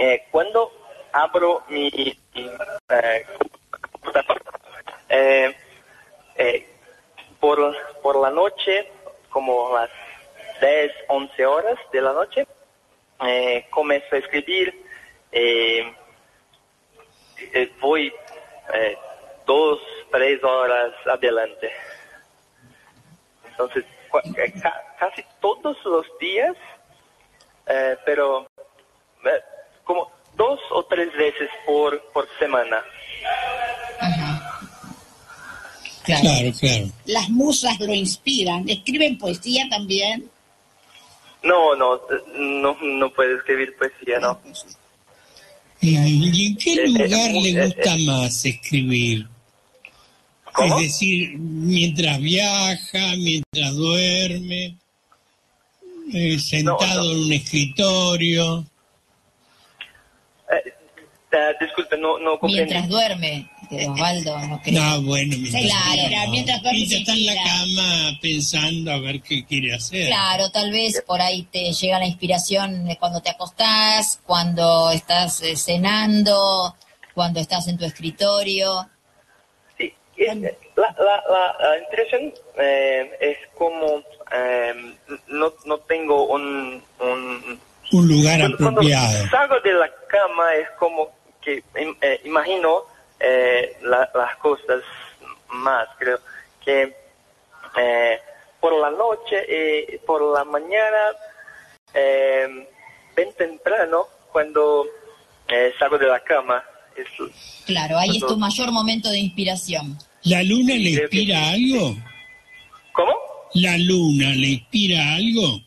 eh, 0.00 0.24
cuando 0.30 0.70
abro 1.12 1.62
mi 1.68 2.16
eh, 2.34 3.26
computador, 3.90 4.42
eh, 5.08 5.54
eh, 6.36 6.68
por, 7.38 7.76
por 8.02 8.16
la 8.20 8.30
noche, 8.30 8.90
como 9.30 9.74
las 9.74 9.90
10, 10.60 10.92
11 11.08 11.46
horas 11.46 11.78
de 11.92 12.00
la 12.00 12.12
noche, 12.12 12.46
eh, 13.26 13.66
comienzo 13.70 14.14
a 14.14 14.18
escribir. 14.18 14.84
eh, 15.30 15.94
voy 17.80 18.12
dos, 19.46 19.80
tres 20.10 20.42
horas 20.44 20.92
adelante. 21.06 21.70
Entonces, 23.48 23.84
casi 24.98 25.24
todos 25.40 25.76
los 25.84 26.06
días, 26.18 26.56
pero 28.04 28.46
como 29.84 30.10
dos 30.36 30.60
o 30.70 30.84
tres 30.84 31.12
veces 31.16 31.48
por, 31.66 32.02
por 32.12 32.28
semana. 32.38 32.82
Ajá. 34.00 34.60
Claro. 36.04 36.22
Claro, 36.22 36.52
claro. 36.58 36.86
Las 37.06 37.28
musas 37.30 37.78
lo 37.80 37.94
inspiran. 37.94 38.68
Escriben 38.68 39.18
poesía 39.18 39.68
también. 39.70 40.28
No, 41.42 41.74
no, 41.76 42.00
no, 42.36 42.76
no 42.80 43.10
puedo 43.12 43.36
escribir 43.36 43.76
poesía, 43.76 44.18
no. 44.20 44.40
¿Y 45.80 45.96
en 45.96 46.56
qué 46.56 46.74
Eh, 46.74 46.84
eh, 46.84 46.88
lugar 46.88 47.30
le 47.32 47.50
eh, 47.50 47.66
gusta 47.66 47.96
más 47.98 48.44
escribir? 48.44 49.26
¿Cómo? 50.52 50.78
Es 50.78 50.84
decir, 50.84 51.36
mientras 51.38 52.20
viaja, 52.20 53.16
mientras 53.16 53.74
duerme, 53.74 54.76
eh, 56.12 56.38
sentado 56.38 57.04
no. 57.04 57.12
en 57.12 57.18
un 57.26 57.32
escritorio. 57.32 58.64
Eh, 61.32 61.36
eh, 61.36 61.56
disculpe, 61.60 61.96
no, 61.96 62.18
no 62.18 62.38
comprendí. 62.38 62.56
Mientras 62.72 62.88
duerme, 62.88 63.48
de 63.70 63.88
Osvaldo, 63.88 64.38
no 64.48 64.60
creo. 64.62 64.82
No, 64.82 65.02
bueno, 65.02 65.34
mientras, 65.38 65.62
Claro, 65.62 66.30
mientras 66.30 66.62
duerme 66.62 66.78
Mientras 66.78 67.00
está 67.00 67.12
en 67.14 67.26
la 67.26 67.34
cama 67.42 68.18
pensando 68.20 68.92
a 68.92 68.98
ver 69.00 69.20
qué 69.22 69.44
quiere 69.46 69.74
hacer. 69.74 70.08
Claro, 70.08 70.50
tal 70.50 70.70
vez 70.70 71.02
por 71.06 71.22
ahí 71.22 71.44
te 71.44 71.72
llega 71.72 71.98
la 71.98 72.06
inspiración 72.06 72.84
de 72.86 72.96
cuando 72.98 73.20
te 73.22 73.30
acostás, 73.30 74.20
cuando 74.26 74.90
estás 74.90 75.40
eh, 75.42 75.56
cenando, 75.56 76.76
cuando 77.14 77.40
estás 77.40 77.66
en 77.68 77.78
tu 77.78 77.84
escritorio. 77.86 78.88
Sí, 79.78 79.92
es- 80.16 80.36
la, 80.76 80.94
la, 80.98 81.22
la, 81.28 81.68
la 81.70 81.78
inspiración 81.78 82.32
eh, 82.58 83.10
es 83.20 83.36
como 83.56 84.02
eh, 84.34 84.74
no, 85.28 85.52
no 85.66 85.78
tengo 85.78 86.26
un, 86.28 86.82
un 87.00 87.60
Un 87.92 88.08
lugar 88.08 88.38
cuando, 88.40 88.56
cuando 88.58 88.80
apropiado. 88.80 89.28
salgo 89.30 89.60
de 89.60 89.72
la 89.74 89.90
cama 90.08 90.44
es 90.60 90.68
como 90.78 91.10
que 91.42 91.62
eh, 91.74 92.20
imagino 92.24 92.82
eh, 93.20 93.76
la- 93.82 94.10
las 94.14 94.36
cosas 94.36 94.82
más 95.48 95.88
creo 95.98 96.18
que 96.64 96.94
eh, 97.76 98.18
por 98.60 98.72
la 98.80 98.90
noche 98.90 99.44
y 99.94 99.98
por 99.98 100.22
la 100.34 100.44
mañana 100.44 100.98
eh, 101.94 102.68
bien 103.16 103.32
temprano 103.36 104.06
cuando 104.32 104.86
eh, 105.48 105.72
salgo 105.78 105.98
de 105.98 106.06
la 106.06 106.20
cama 106.20 106.62
es 106.96 107.06
Claro, 107.66 107.98
ahí 107.98 108.16
es 108.16 108.26
tu 108.26 108.36
mayor 108.36 108.70
momento 108.70 109.08
de 109.10 109.18
inspiración. 109.18 109.98
¿La 110.24 110.42
luna 110.42 110.74
le 110.74 110.82
que 110.82 111.02
inspira 111.02 111.36
sí. 111.54 111.54
algo? 111.74 111.96
¿cómo? 112.92 113.12
¿La 113.54 113.76
luna 113.78 114.30
le 114.34 114.46
inspira 114.48 115.14
algo? 115.14 115.60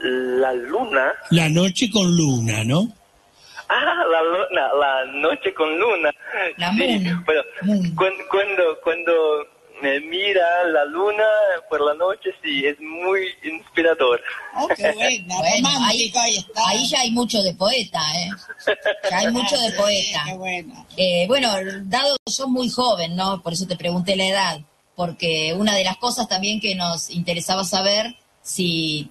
La 0.00 0.52
luna 0.52 1.12
La 1.30 1.48
noche 1.48 1.90
con 1.90 2.16
luna, 2.16 2.64
¿no? 2.64 2.92
Ah, 3.68 4.04
la 4.10 4.22
luna, 4.22 4.72
la 4.80 5.04
noche 5.12 5.52
con 5.52 5.78
luna. 5.78 6.10
La 6.56 6.72
sí, 6.72 6.98
moon. 6.98 7.24
bueno, 7.24 7.42
cuando, 8.30 8.80
cuando, 8.82 9.42
eh, 9.82 10.00
mira 10.00 10.64
la 10.72 10.86
luna 10.86 11.24
por 11.68 11.82
la 11.82 11.94
noche, 11.94 12.30
sí, 12.42 12.64
es 12.64 12.80
muy 12.80 13.28
inspirador. 13.44 14.22
Oh, 14.56 14.68
qué 14.68 14.90
bueno, 14.92 15.34
ahí, 15.84 16.04
está. 16.06 16.22
Ahí 16.66 16.88
ya 16.88 17.00
hay 17.00 17.10
mucho 17.10 17.42
de 17.42 17.52
poeta, 17.54 18.00
¿eh? 18.16 18.30
Ya 19.10 19.18
hay 19.18 19.30
mucho 19.30 19.56
de 19.60 19.70
Sí, 19.70 19.76
poeta. 19.76 20.22
Qué 20.26 20.34
bueno. 20.34 20.86
Eh, 20.96 21.24
bueno, 21.28 21.48
dado 21.84 22.16
que 22.24 22.32
sos 22.32 22.48
muy 22.48 22.70
joven, 22.70 23.16
¿no? 23.16 23.42
Por 23.42 23.52
eso 23.52 23.66
te 23.66 23.76
pregunté 23.76 24.16
la 24.16 24.26
edad, 24.26 24.60
porque 24.96 25.54
una 25.54 25.74
de 25.74 25.84
las 25.84 25.98
cosas 25.98 26.26
también 26.26 26.58
que 26.60 26.74
nos 26.74 27.10
interesaba 27.10 27.64
saber, 27.64 28.16
si 28.40 29.10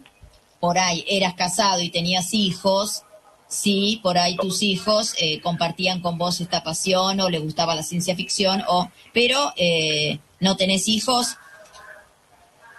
por 0.60 0.80
ahí 0.80 1.06
eras 1.08 1.36
casado 1.36 1.82
y 1.82 1.92
tenías 1.92 2.34
hijos, 2.34 3.04
si 3.48 4.00
por 4.04 4.18
ahí 4.18 4.36
tus 4.36 4.62
hijos 4.64 5.14
eh, 5.20 5.40
compartían 5.42 6.02
con 6.02 6.18
vos 6.18 6.42
esta 6.42 6.64
pasión 6.64 7.20
o 7.22 7.30
les 7.30 7.42
gustaba 7.42 7.76
la 7.76 7.84
ciencia 7.84 8.16
ficción, 8.16 8.64
o 8.68 8.90
pero 9.14 9.54
eh, 9.56 10.20
no 10.40 10.56
tenés 10.58 10.88
hijos, 10.88 11.38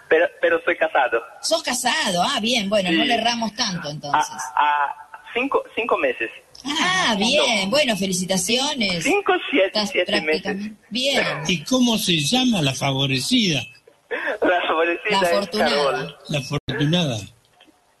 Pero, 0.07 0.27
pero 0.41 0.59
soy 0.63 0.75
casado. 0.77 1.21
sos 1.41 1.61
casado, 1.63 2.21
ah, 2.23 2.39
bien, 2.41 2.69
bueno, 2.69 2.91
no 2.91 3.03
le 3.05 3.13
erramos 3.15 3.53
tanto 3.55 3.89
entonces. 3.89 4.35
a 4.55 4.95
cinco, 5.33 5.63
cinco 5.75 5.97
meses. 5.97 6.29
Ah, 6.65 7.15
bien, 7.17 7.69
bueno, 7.69 7.95
felicitaciones. 7.95 9.03
Cinco, 9.03 9.33
siete, 9.49 9.67
Estás 9.67 9.89
siete 9.91 10.21
meses. 10.21 10.57
bien. 10.89 11.23
¿Y 11.47 11.63
cómo 11.63 11.97
se 11.97 12.17
llama 12.19 12.61
la 12.61 12.73
favorecida? 12.73 13.61
La 14.41 14.61
favorecida 14.67 15.21
La 15.21 15.29
es. 15.39 15.49
Carol. 15.49 16.17
La 16.29 16.39
afortunada. 16.39 17.17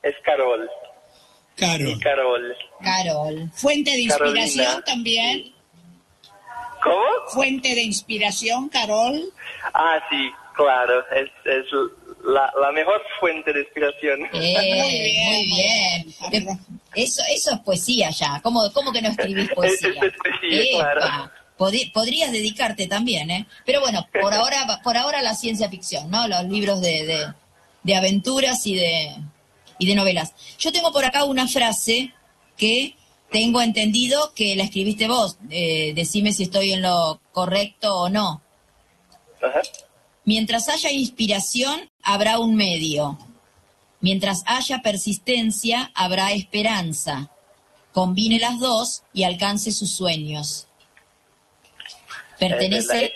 Es 0.03 0.15
Carol. 0.25 0.67
Carol. 1.59 1.99
Carol. 1.99 2.55
Carol. 2.81 3.51
Fuente 3.53 3.91
de 3.91 4.07
Carolina. 4.07 4.45
inspiración 4.45 4.83
también. 4.85 5.53
¿Cómo? 6.83 7.01
Fuente 7.33 7.75
de 7.75 7.81
inspiración, 7.83 8.69
Carol. 8.69 9.21
Ah, 9.73 9.99
sí, 10.09 10.31
claro. 10.55 11.03
Es, 11.11 11.29
es 11.45 11.65
la, 12.23 12.51
la 12.61 12.71
mejor 12.71 13.01
fuente 13.19 13.51
de 13.51 13.61
inspiración. 13.61 14.19
Eh, 14.33 14.55
Muy 14.71 15.45
bien, 15.51 16.15
muy 16.47 16.57
eso, 16.95 17.21
eso 17.29 17.51
es 17.53 17.59
poesía 17.59 18.09
ya. 18.09 18.39
¿Cómo, 18.41 18.71
cómo 18.73 18.91
que 18.91 19.01
no 19.01 19.09
escribís 19.09 19.49
poesía? 19.53 19.89
Eso 19.95 20.05
es 20.05 20.13
poesía, 20.17 20.79
claro. 20.79 21.31
Podí- 21.57 21.91
podrías 21.91 22.31
dedicarte 22.31 22.87
también, 22.87 23.29
¿eh? 23.29 23.45
Pero 23.65 23.81
bueno, 23.81 24.07
por 24.21 24.33
ahora, 24.33 24.79
por 24.83 24.97
ahora 24.97 25.21
la 25.21 25.35
ciencia 25.35 25.69
ficción, 25.69 26.09
¿no? 26.09 26.27
Los 26.27 26.45
libros 26.45 26.81
de, 26.81 27.05
de, 27.05 27.33
de 27.83 27.95
aventuras 27.95 28.65
y 28.65 28.75
de, 28.75 29.15
y 29.79 29.87
de 29.87 29.95
novelas. 29.95 30.33
Yo 30.59 30.71
tengo 30.71 30.91
por 30.91 31.05
acá 31.05 31.23
una 31.23 31.47
frase 31.47 32.13
que 32.57 32.95
tengo 33.31 33.61
entendido 33.61 34.33
que 34.35 34.55
la 34.55 34.63
escribiste 34.63 35.07
vos. 35.07 35.37
Eh, 35.49 35.93
decime 35.95 36.33
si 36.33 36.43
estoy 36.43 36.73
en 36.73 36.81
lo 36.83 37.19
correcto 37.31 37.95
o 37.95 38.09
no. 38.09 38.41
Ajá. 39.41 39.61
Mientras 40.25 40.67
haya 40.69 40.91
inspiración, 40.91 41.89
habrá 42.03 42.37
un 42.39 42.55
medio. 42.55 43.17
Mientras 44.01 44.43
haya 44.45 44.81
persistencia, 44.81 45.91
habrá 45.95 46.31
esperanza. 46.33 47.31
Combine 47.93 48.39
las 48.39 48.59
dos 48.59 49.03
y 49.13 49.23
alcance 49.23 49.71
sus 49.71 49.91
sueños. 49.91 50.67
Verdad, 52.39 52.57
¿Pertenece, 52.57 53.05
es- 53.05 53.11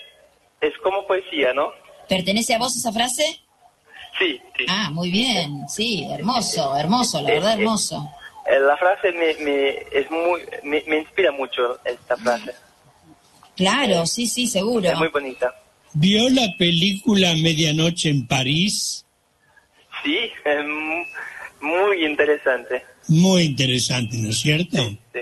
es 0.62 0.74
como 0.82 1.05
poesía, 1.08 1.53
¿no? 1.53 1.70
¿Pertenece 2.10 2.53
a 2.53 2.58
vos 2.60 2.75
esa 2.75 2.91
frase? 2.91 3.39
Sí, 4.24 4.42
sí. 4.58 4.65
Ah, 4.70 4.89
muy 4.92 5.12
bien. 5.12 5.68
Sí, 5.68 6.06
hermoso, 6.10 6.75
hermoso, 6.77 7.22
la 7.22 7.30
verdad, 7.32 7.60
hermoso. 7.60 8.10
Eh, 8.46 8.60
La 8.60 8.77
frase 8.77 9.12
me, 9.12 9.34
me, 9.44 9.70
es 9.92 10.10
muy, 10.10 10.42
me, 10.63 10.84
me 10.88 11.00
inspira 11.00 11.32
mucho 11.32 11.80
esta 11.84 12.15
frase. 12.18 12.53
Claro, 13.56 14.06
sí, 14.06 14.27
sí, 14.27 14.48
seguro. 14.48 14.89
Es 14.89 14.98
muy 14.98 15.10
bonita. 15.10 15.53
¿Vio 15.94 16.30
la 16.30 16.48
película 16.58 17.34
Medianoche 17.36 18.10
en 18.10 18.25
París? 18.27 19.06
Sí, 20.03 20.18
muy 21.62 22.06
interesante. 22.06 22.84
Muy 23.08 23.44
interesante, 23.44 24.18
¿no 24.18 24.30
es 24.30 24.39
cierto? 24.39 24.77
Sí. 25.13 25.20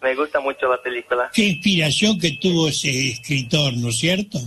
Me 0.00 0.14
gusta 0.14 0.40
mucho 0.40 0.68
la 0.68 0.80
película. 0.82 1.30
Qué 1.32 1.44
inspiración 1.44 2.18
que 2.18 2.32
tuvo 2.32 2.68
ese 2.68 3.10
escritor, 3.10 3.74
¿no 3.76 3.88
es 3.88 3.98
cierto? 3.98 4.38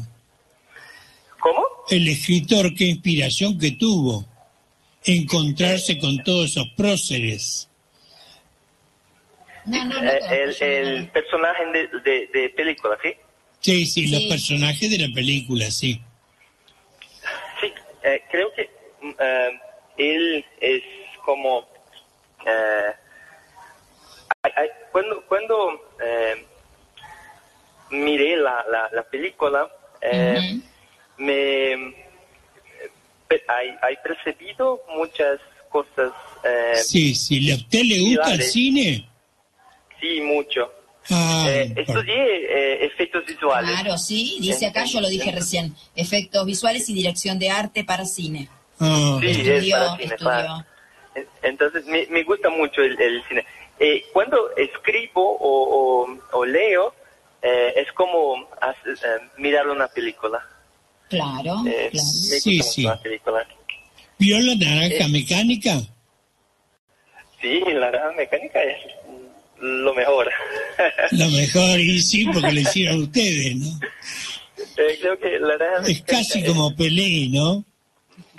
El 1.90 2.08
escritor, 2.08 2.74
qué 2.74 2.86
inspiración 2.86 3.58
que 3.60 3.72
tuvo. 3.72 4.26
Encontrarse 5.04 6.00
con 6.00 6.24
todos 6.24 6.52
esos 6.52 6.68
próceres. 6.76 7.70
No, 9.66 9.84
no, 9.86 10.02
no. 10.02 10.10
Eh, 10.12 10.44
el, 10.44 10.64
el 10.64 11.08
personaje 11.10 11.66
de, 11.68 11.88
de, 12.00 12.28
de 12.34 12.50
película, 12.50 12.98
¿sí? 13.04 13.14
Sí, 13.60 13.86
sí, 13.86 14.08
los 14.08 14.22
Sí. 14.22 14.30
personajes 14.30 14.90
de 14.92 14.98
la 15.08 15.14
película, 15.14 15.70
sí. 15.72 16.00
Sí, 17.62 17.72
eh, 18.04 18.22
creo 18.32 18.52
que 18.54 18.70
mm, 19.02 19.10
eh, 19.20 19.60
él 19.98 20.46
es 20.62 20.84
como... 21.24 21.68
eh, 22.46 22.92
ay- 24.44 24.52
ay, 24.56 24.68
cuando 24.92 25.24
cuando 25.28 25.82
miré 27.92 28.38
la, 28.38 28.64
la, 28.72 28.90
la 28.92 29.04
película, 29.04 29.70
eh, 30.02 30.40
Ujú. 30.40 30.64
Me 31.18 31.96
hay, 33.48 33.70
hay 33.82 33.96
percibido 34.04 34.82
muchas 34.96 35.40
cosas, 35.70 36.12
eh, 36.44 36.74
Sí, 36.76 37.14
sí. 37.16 37.52
¿A 37.52 37.56
usted 37.56 37.82
le 37.84 38.00
gusta 38.00 38.34
el 38.34 38.42
cine? 38.44 39.10
sí, 40.00 40.22
mucho. 40.22 40.72
Ah, 41.10 41.46
Eh, 41.48 41.74
estudié 41.76 42.16
eh, 42.16 42.86
efectos 42.86 43.26
visuales. 43.26 43.72
Claro, 43.80 43.98
sí, 43.98 44.38
dice 44.42 44.66
acá, 44.68 44.86
yo 44.86 45.02
lo 45.02 45.08
dije 45.10 45.32
recién, 45.32 45.76
efectos 45.96 46.46
visuales 46.46 46.88
y 46.90 46.94
dirección 46.94 47.38
de 47.40 47.50
arte 47.50 47.84
para 47.84 48.06
cine. 48.06 48.48
ah, 48.80 49.18
Sí, 49.22 49.28
es 49.28 49.38
Estudió, 49.38 49.76
para 49.78 49.92
cine, 49.98 50.04
estudió. 50.14 50.18
claro. 50.32 50.66
Entonces 51.44 51.86
me, 51.86 52.08
me 52.08 52.24
gusta 52.24 52.50
mucho 52.50 52.82
el, 52.82 53.00
el 53.00 53.24
cine. 53.28 53.46
Eh, 53.80 54.06
cuando 54.14 54.50
escribo 54.58 55.38
o, 55.38 56.06
o- 56.06 56.20
o 56.32 56.46
leo, 56.46 56.94
eh, 57.42 57.74
es 57.78 57.92
como 57.94 58.50
hace- 58.62 58.92
eh, 58.94 59.20
mirar 59.38 59.68
una 59.68 59.88
película. 59.88 60.46
Claro, 61.10 61.64
Eh, 61.68 61.90
claro. 61.92 61.94
Me 61.94 62.40
Sí, 62.40 62.62
sí. 62.62 62.82
mucho 62.82 62.90
la 62.96 63.02
película. 63.02 63.48
¿Vio 64.18 64.40
la 64.40 64.56
naranja 64.56 65.06
Eh. 65.06 65.10
mecánica? 65.10 65.82
Sí, 67.42 67.62
la 67.68 67.92
naranja 67.92 68.12
mecánica 68.18 68.64
es 68.64 68.78
lo 69.60 69.94
mejor. 69.94 70.30
Lo 71.12 71.30
mejor, 71.32 71.80
y 71.80 72.02
sí, 72.02 72.26
porque 72.26 72.52
lo 72.52 72.60
hicieron 72.60 73.04
ustedes, 73.04 73.56
¿no? 73.58 73.80
Eh, 74.78 74.98
creo 75.00 75.18
que 75.20 75.40
la 75.40 75.58
naranja 75.58 75.88
Es 75.92 76.02
casi 76.02 76.40
es- 76.40 76.46
como 76.50 76.76
Pelé, 76.76 77.28
¿no? 77.30 77.64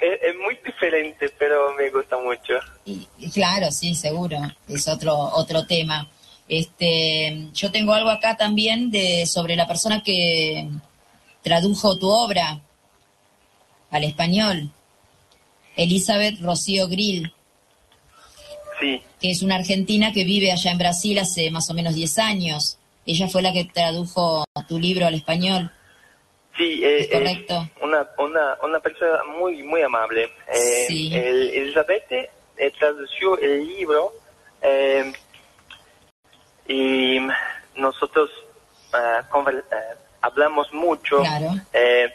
es, 0.01 0.23
es 0.23 0.37
muy 0.37 0.59
diferente, 0.65 1.31
pero 1.39 1.73
me 1.75 1.89
gusta 1.91 2.19
mucho. 2.19 2.55
Y, 2.85 3.07
y 3.19 3.31
claro, 3.31 3.71
sí, 3.71 3.95
seguro. 3.95 4.39
Es 4.69 4.89
otro 4.89 5.15
otro 5.17 5.67
tema. 5.67 6.11
Este, 6.49 7.49
yo 7.55 7.71
tengo 7.73 7.93
algo 7.95 8.11
acá 8.11 8.37
también 8.37 8.91
de 8.91 9.27
sobre 9.27 9.57
la 9.57 9.67
persona 9.67 10.03
que 10.03 10.69
tradujo 11.51 11.97
tu 11.97 12.09
obra 12.11 12.61
al 13.93 14.03
español, 14.03 14.69
Elizabeth 15.77 16.41
Rocío 16.41 16.89
Grill, 16.89 17.33
Sí, 18.81 19.01
que 19.21 19.31
es 19.31 19.43
una 19.43 19.55
argentina 19.55 20.13
que 20.13 20.25
vive 20.25 20.51
allá 20.53 20.73
en 20.73 20.79
Brasil 20.79 21.19
hace 21.21 21.51
más 21.53 21.71
o 21.71 21.75
menos 21.75 21.95
10 21.95 22.19
años. 22.19 22.79
Ella 23.07 23.27
fue 23.29 23.41
la 23.41 23.53
que 23.53 23.65
tradujo 23.65 24.45
tu 24.69 24.79
libro 24.81 25.07
al 25.07 25.15
español. 25.15 25.71
sí, 26.59 26.83
eh, 26.85 27.03
Es 27.03 27.09
correcto. 27.11 27.71
una, 27.81 28.07
una, 28.19 28.59
una 28.65 28.81
persona 28.81 29.23
muy, 29.39 29.63
muy 29.63 29.83
amable. 29.83 30.25
Eh, 30.53 30.85
Sí. 30.89 31.11
el- 31.15 31.51
Elizabeth 31.51 32.11
eh, 32.11 32.73
tradució 32.79 33.39
el 33.39 33.67
libro 33.69 34.13
eh, 34.63 35.13
y 36.69 37.19
nosotros 37.77 38.31
eh, 38.93 39.23
hablamos 40.27 40.73
mucho 40.73 41.21
Claro. 41.21 41.55
eh, 41.73 42.09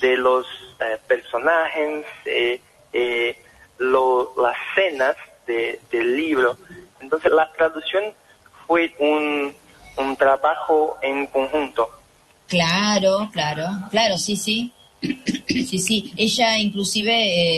de 0.00 0.16
los 0.16 0.46
eh, 0.80 0.98
personajes, 1.06 2.04
eh, 2.24 2.60
eh, 2.92 3.36
lo- 3.78 4.32
las 4.40 4.56
escenas 4.76 5.16
de- 5.46 5.80
del 5.90 6.16
libro. 6.16 6.56
Entonces 7.00 7.30
la 7.32 7.50
traducción 7.52 8.04
fue 8.66 8.94
un, 8.98 9.54
un 9.96 10.16
trabajo 10.16 10.98
en 11.02 11.26
conjunto. 11.26 11.88
Claro, 12.48 13.28
claro, 13.32 13.66
claro, 13.90 14.18
sí, 14.18 14.36
sí. 14.36 14.72
Sí, 15.48 15.78
sí. 15.78 16.12
Ella 16.16 16.58
inclusive 16.58 17.12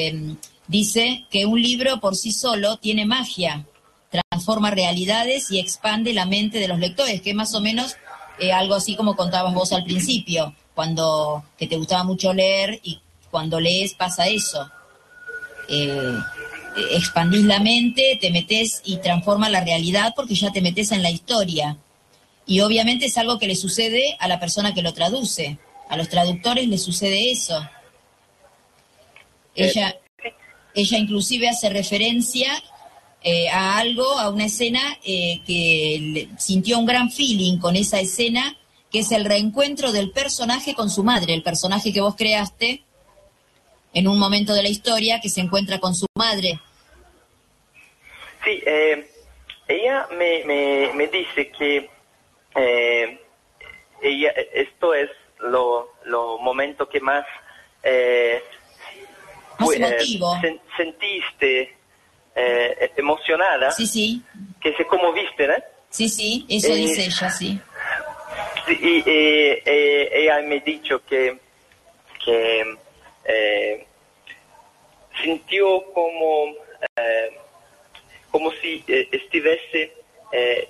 eh, 0.08 0.34
dice 0.66 1.24
que 1.30 1.46
un 1.46 1.60
libro 1.60 2.00
por 2.00 2.16
sí 2.16 2.32
solo 2.32 2.76
tiene 2.78 3.04
magia, 3.06 3.64
transforma 4.10 4.70
realidades 4.70 5.50
y 5.50 5.58
expande 5.60 6.12
la 6.12 6.26
mente 6.26 6.58
de 6.58 6.68
los 6.68 6.78
lectores, 6.78 7.20
que 7.22 7.34
más 7.34 7.54
o 7.54 7.60
menos 7.60 7.96
eh, 8.38 8.52
algo 8.52 8.74
así 8.74 8.96
como 8.96 9.16
contabas 9.16 9.54
vos 9.54 9.72
al 9.72 9.84
principio, 9.84 10.54
cuando 10.74 11.44
que 11.56 11.66
te 11.66 11.76
gustaba 11.76 12.04
mucho 12.04 12.32
leer 12.32 12.80
y 12.82 13.00
cuando 13.30 13.60
lees 13.60 13.94
pasa 13.94 14.26
eso. 14.26 14.70
Eh, 15.68 16.18
expandís 16.90 17.44
la 17.44 17.60
mente, 17.60 18.18
te 18.20 18.30
metes 18.30 18.82
y 18.84 18.96
transforma 18.96 19.48
la 19.48 19.62
realidad 19.62 20.12
porque 20.16 20.34
ya 20.34 20.52
te 20.52 20.60
metes 20.60 20.92
en 20.92 21.02
la 21.02 21.10
historia. 21.10 21.76
Y 22.46 22.60
obviamente 22.60 23.06
es 23.06 23.16
algo 23.16 23.38
que 23.38 23.46
le 23.46 23.56
sucede 23.56 24.16
a 24.18 24.28
la 24.28 24.38
persona 24.40 24.74
que 24.74 24.82
lo 24.82 24.92
traduce. 24.92 25.58
A 25.88 25.96
los 25.96 26.08
traductores 26.08 26.68
les 26.68 26.82
sucede 26.82 27.30
eso. 27.30 27.58
Eh, 29.54 29.70
Ella, 29.70 29.96
ella 30.74 30.98
inclusive 30.98 31.48
hace 31.48 31.70
referencia 31.70 32.50
eh, 33.24 33.48
a 33.48 33.78
algo, 33.78 34.18
a 34.18 34.28
una 34.28 34.44
escena 34.44 34.98
eh, 35.02 35.40
que 35.46 36.28
sintió 36.38 36.78
un 36.78 36.84
gran 36.84 37.10
feeling 37.10 37.58
con 37.58 37.74
esa 37.74 37.98
escena, 37.98 38.56
que 38.92 39.00
es 39.00 39.10
el 39.12 39.24
reencuentro 39.24 39.92
del 39.92 40.10
personaje 40.10 40.74
con 40.74 40.90
su 40.90 41.02
madre, 41.02 41.32
el 41.32 41.42
personaje 41.42 41.92
que 41.92 42.02
vos 42.02 42.14
creaste 42.16 42.84
en 43.94 44.08
un 44.08 44.18
momento 44.18 44.52
de 44.52 44.62
la 44.62 44.68
historia 44.68 45.20
que 45.20 45.30
se 45.30 45.40
encuentra 45.40 45.78
con 45.78 45.94
su 45.94 46.06
madre. 46.14 46.60
Sí, 48.44 48.62
eh, 48.66 49.10
ella 49.68 50.06
me, 50.10 50.44
me, 50.44 50.92
me 50.92 51.06
dice 51.08 51.50
que 51.50 51.88
eh, 52.56 53.20
ella, 54.02 54.30
esto 54.52 54.92
es 54.92 55.08
lo, 55.40 55.94
lo 56.04 56.38
momento 56.38 56.88
que 56.90 57.00
más, 57.00 57.24
eh, 57.82 58.42
Más 59.58 59.66
fue, 59.66 60.60
sentiste 60.76 61.74
eh, 62.36 62.90
emocionada, 62.96 63.70
Sí, 63.70 63.86
sí, 63.86 64.22
que 64.60 64.74
se 64.76 64.84
conmoviste, 64.86 65.46
¿no? 65.46 65.54
sí, 65.90 66.08
sí, 66.08 66.44
eso 66.48 66.72
Eh, 66.72 66.76
dice 66.76 67.04
ella, 67.04 67.30
sí. 67.30 67.60
Y 68.68 68.98
eh, 69.06 69.62
eh, 69.64 70.10
ella 70.14 70.40
me 70.42 70.56
ha 70.56 70.60
dicho 70.60 71.02
que, 71.04 71.38
que 72.24 72.76
eh, 73.26 73.86
sintió 75.22 75.82
como, 75.92 76.54
eh, 76.96 77.30
como 78.30 78.50
si 78.52 78.82
eh, 78.88 79.08
estuviese 79.12 79.92
eh, 80.32 80.68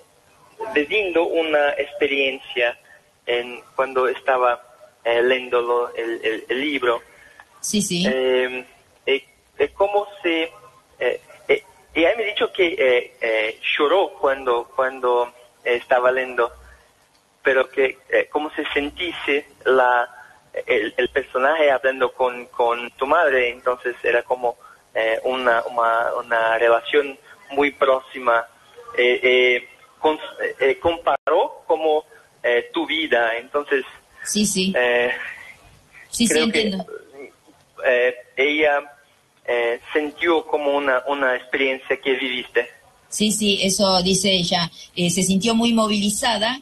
viviendo 0.74 1.24
una 1.24 1.70
experiencia 1.70 2.79
en, 3.27 3.61
cuando 3.77 4.09
estaba 4.09 4.61
eh, 5.05 5.22
leyendo 5.22 5.90
el, 5.94 6.20
el- 6.24 6.44
el 6.48 6.61
libro. 6.61 7.00
Sí, 7.61 7.81
sí. 7.81 8.05
Eh, 8.07 8.64
eh, 9.07 9.24
eh, 9.59 9.68
como 9.70 10.07
se... 10.22 10.50
y 11.94 12.00
ella 12.00 12.14
me 12.16 12.24
ha 12.24 12.26
dicho 12.26 12.52
que 12.52 12.66
eh, 12.66 13.16
eh, 13.20 13.61
lloró 13.76 14.11
cuando, 14.20 14.64
cuando 14.74 15.33
eh, 15.64 15.76
estaba 15.76 16.11
leyendo, 16.11 16.52
pero 17.42 17.68
que 17.70 17.98
eh, 18.09 18.26
como 18.30 18.50
se 18.50 18.64
sentise 18.72 19.46
la, 19.64 20.09
el, 20.66 20.94
el 20.96 21.09
personaje 21.11 21.70
hablando 21.70 22.12
con, 22.12 22.46
con 22.46 22.90
tu 22.92 23.07
madre, 23.07 23.50
entonces 23.50 23.94
era 24.02 24.22
como 24.22 24.57
eh, 24.94 25.20
una, 25.24 25.62
una, 25.64 26.14
una 26.14 26.59
relación 26.59 27.18
muy 27.50 27.70
próxima. 27.72 28.46
Con- 29.98 30.20
comparó 30.80 31.62
como 31.66 32.04
eh, 32.42 32.70
tu 32.72 32.87
vida, 32.87 33.37
entonces... 33.38 33.85
Sí, 34.22 34.44
sí, 34.44 34.72
sí, 36.11 36.26
sí, 36.26 36.35
que 36.35 36.40
entiendo. 36.61 36.87
eh, 37.85 38.14
ella 38.37 38.93
eh, 39.46 39.80
sintió 39.92 40.46
como 40.46 40.72
una, 40.76 41.02
una 41.09 41.35
experiencia 41.37 41.96
que 42.02 42.12
viviste. 42.14 42.66
Sí, 43.09 43.30
sí, 43.33 43.59
eso 43.62 44.02
dice 44.02 44.33
ella. 44.33 44.70
Eh, 44.96 45.11
se 45.11 45.22
sintió 45.22 45.54
muy 45.54 45.72
movilizada 45.72 46.61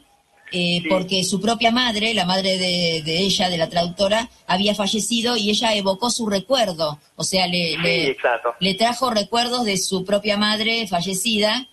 eh, 0.54 0.80
Sí. 0.82 0.88
porque 0.90 1.24
su 1.24 1.40
propia 1.40 1.70
madre, 1.70 2.12
la 2.12 2.26
madre 2.26 2.58
de, 2.58 3.02
de 3.02 3.18
ella, 3.20 3.48
de 3.48 3.56
la 3.56 3.70
traductora, 3.70 4.28
había 4.46 4.74
fallecido 4.74 5.34
y 5.36 5.48
ella 5.48 5.74
evocó 5.74 6.10
su 6.10 6.26
recuerdo. 6.28 6.98
O 7.16 7.24
sea, 7.24 7.46
le, 7.46 7.76
Sí, 7.82 8.16
le, 8.60 8.74
trajo 8.74 9.08
recuerdos 9.10 9.64
de 9.64 9.78
su 9.78 10.04
propia 10.04 10.36
madre 10.36 10.86
fallecida. 10.86 11.68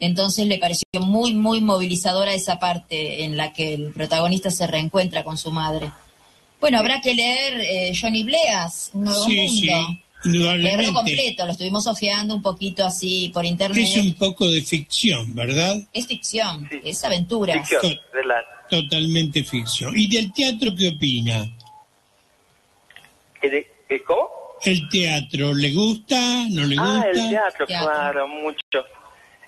Entonces 0.00 0.46
le 0.46 0.58
pareció 0.58 0.84
muy, 1.00 1.34
muy 1.34 1.60
movilizadora 1.60 2.34
esa 2.34 2.58
parte 2.58 3.22
en 3.24 3.36
la 3.36 3.52
que 3.52 3.74
el 3.74 3.92
protagonista 3.92 4.50
se 4.50 4.66
reencuentra 4.66 5.22
con 5.22 5.38
su 5.38 5.52
madre. 5.52 5.90
Bueno, 6.60 6.78
habrá 6.80 7.00
que 7.00 7.14
leer 7.14 7.60
eh, 7.60 7.92
Johnny 7.98 8.24
Bleas, 8.24 8.90
Un 8.92 9.04
Nuevo 9.04 9.24
Sí, 9.24 9.48
sí, 9.48 9.70
Mundo. 9.70 9.88
Leerlo 9.88 10.05
indudablemente. 10.26 10.92
completo, 10.92 11.44
lo 11.46 11.52
estuvimos 11.52 11.86
ojeando 11.86 12.34
un 12.34 12.42
poquito 12.42 12.84
así 12.84 13.30
por 13.32 13.44
internet. 13.44 13.78
Es 13.88 13.96
un 13.96 14.14
poco 14.14 14.48
de 14.50 14.62
ficción, 14.62 15.34
¿verdad? 15.34 15.76
Es 15.92 16.06
ficción, 16.06 16.68
Sí. 16.70 16.80
es 16.84 17.04
aventura. 17.04 17.54
Ficción, 17.54 17.82
Sí. 17.82 18.00
¿verdad? 18.12 18.42
Totalmente 18.68 19.44
ficción. 19.44 19.92
¿Y 19.96 20.08
del 20.08 20.32
teatro 20.32 20.70
qué 20.76 20.88
opina? 20.88 21.44
¿Y 23.42 23.48
de- 23.48 23.66
y 23.90 23.98
¿Cómo? 24.00 24.28
¿El 24.64 24.88
teatro 24.88 25.54
le 25.54 25.72
gusta? 25.72 26.18
¿No 26.50 26.64
le 26.64 26.76
gusta? 26.76 27.00
Ah, 27.02 27.06
el 27.12 27.28
teatro, 27.30 27.66
Teatro. 27.66 27.86
claro, 27.90 28.28
mucho. 28.28 28.84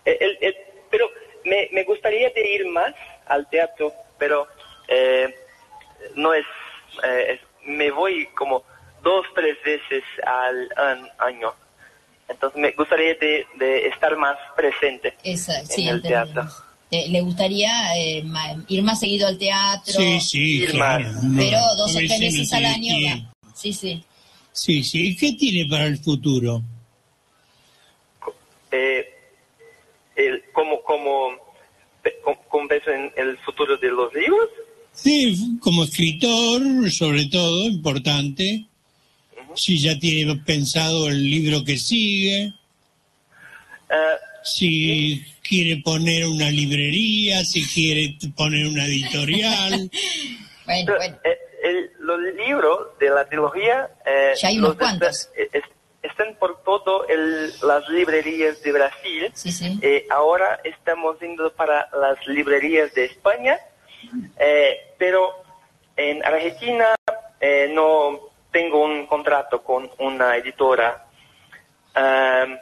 El- 0.04 0.16
el- 0.20 0.38
el- 0.42 0.56
pero 0.90 1.08
me, 1.44 1.68
me 1.72 1.84
gustaría 1.84 2.30
de 2.30 2.54
ir 2.54 2.66
más 2.66 2.94
al 3.26 3.48
teatro, 3.48 3.92
pero 4.18 4.46
eh, 4.88 5.34
no 6.14 6.32
es, 6.34 6.44
eh, 7.04 7.32
es- 7.34 7.40
Me 7.66 7.90
voy 7.90 8.26
como 8.34 8.62
dos, 9.02 9.26
tres 9.34 9.56
veces 9.64 10.02
al 10.26 10.68
an- 10.76 11.08
año. 11.18 11.52
Entonces 12.28 12.60
me 12.60 12.72
gustaría 12.72 13.14
de, 13.14 13.46
de 13.58 13.86
estar 13.88 14.14
más 14.16 14.36
presente 14.56 15.14
Esa, 15.24 15.64
sí, 15.64 15.82
en 15.88 15.94
el 15.96 16.02
teatro. 16.02 16.46
Eh, 16.90 17.06
¿Le 17.08 17.20
gustaría 17.22 17.70
eh, 17.98 18.22
ma- 18.24 18.56
ir 18.68 18.82
más 18.82 19.00
seguido 19.00 19.28
al 19.28 19.38
teatro? 19.38 19.92
Sí, 19.94 20.20
sí, 20.20 20.62
Ir 20.62 20.70
claro. 20.72 21.04
más. 21.10 21.24
Pero 21.36 21.58
dos 21.76 21.90
o 21.94 21.98
tres 21.98 22.20
veces 22.20 22.52
al 22.52 22.64
año. 22.66 22.94
Sí, 23.54 23.72
sí. 23.72 24.04
Sí, 24.52 24.82
sí. 24.82 25.08
¿Y 25.08 25.16
qué 25.16 25.32
tiene 25.32 25.68
para 25.68 25.86
el 25.86 25.98
futuro? 25.98 26.62
eh, 28.70 29.06
el, 30.16 30.42
como, 30.52 30.82
como, 30.82 31.30
en 32.04 33.12
el 33.16 33.38
futuro 33.38 33.76
de 33.76 33.88
los 33.88 34.12
libros, 34.14 34.48
Sí, 34.92 35.56
como 35.60 35.84
escritor, 35.84 36.90
sobre 36.90 37.26
todo, 37.26 37.64
importante. 37.66 38.64
Si 39.56 39.78
ya 39.78 39.98
tiene 39.98 40.36
pensado 40.36 41.08
el 41.08 41.22
libro 41.22 41.64
que 41.64 41.76
sigue, 41.78 42.52
ah, 43.90 44.14
si 44.44 45.24
quiere 45.42 45.78
poner 45.82 46.26
una 46.26 46.50
librería, 46.50 47.44
si 47.44 47.64
quiere 47.66 48.16
poner 48.36 48.66
una 48.66 48.84
editorial. 48.86 49.90
Bueno, 50.68 50.84
pero, 50.84 50.98
bueno. 50.98 51.16
eh, 51.24 51.38
el- 51.64 51.90
los 52.00 52.20
libros 52.46 52.88
de 53.00 53.08
la 53.08 53.26
trilogía 53.26 53.88
eh, 54.04 54.34
Ya 54.38 54.48
hay 54.48 54.58
unos 54.58 54.74
cuantos. 54.76 55.30
eh, 55.34 55.48
es- 55.50 55.62
están 56.02 56.34
por 56.38 56.62
todo 56.62 57.08
el, 57.08 57.50
las 57.66 57.88
librerías 57.88 58.62
de 58.62 58.72
Brasil. 58.72 59.30
Sí, 59.32 59.50
sí. 59.50 59.78
Eh, 59.80 60.04
ahora 60.10 60.60
estamos 60.64 61.18
yendo 61.20 61.50
para 61.54 61.88
las 61.98 62.18
librerías 62.26 62.92
de 62.92 63.06
España, 63.06 63.58
eh, 64.38 64.76
pero 64.98 65.32
en 65.96 66.22
Argentina 66.22 66.94
eh, 67.40 67.70
no 67.72 68.27
tengo 68.50 68.84
un 68.84 69.06
contrato 69.06 69.62
con 69.62 69.90
una 69.98 70.36
editora. 70.36 71.06
Am, 71.94 72.58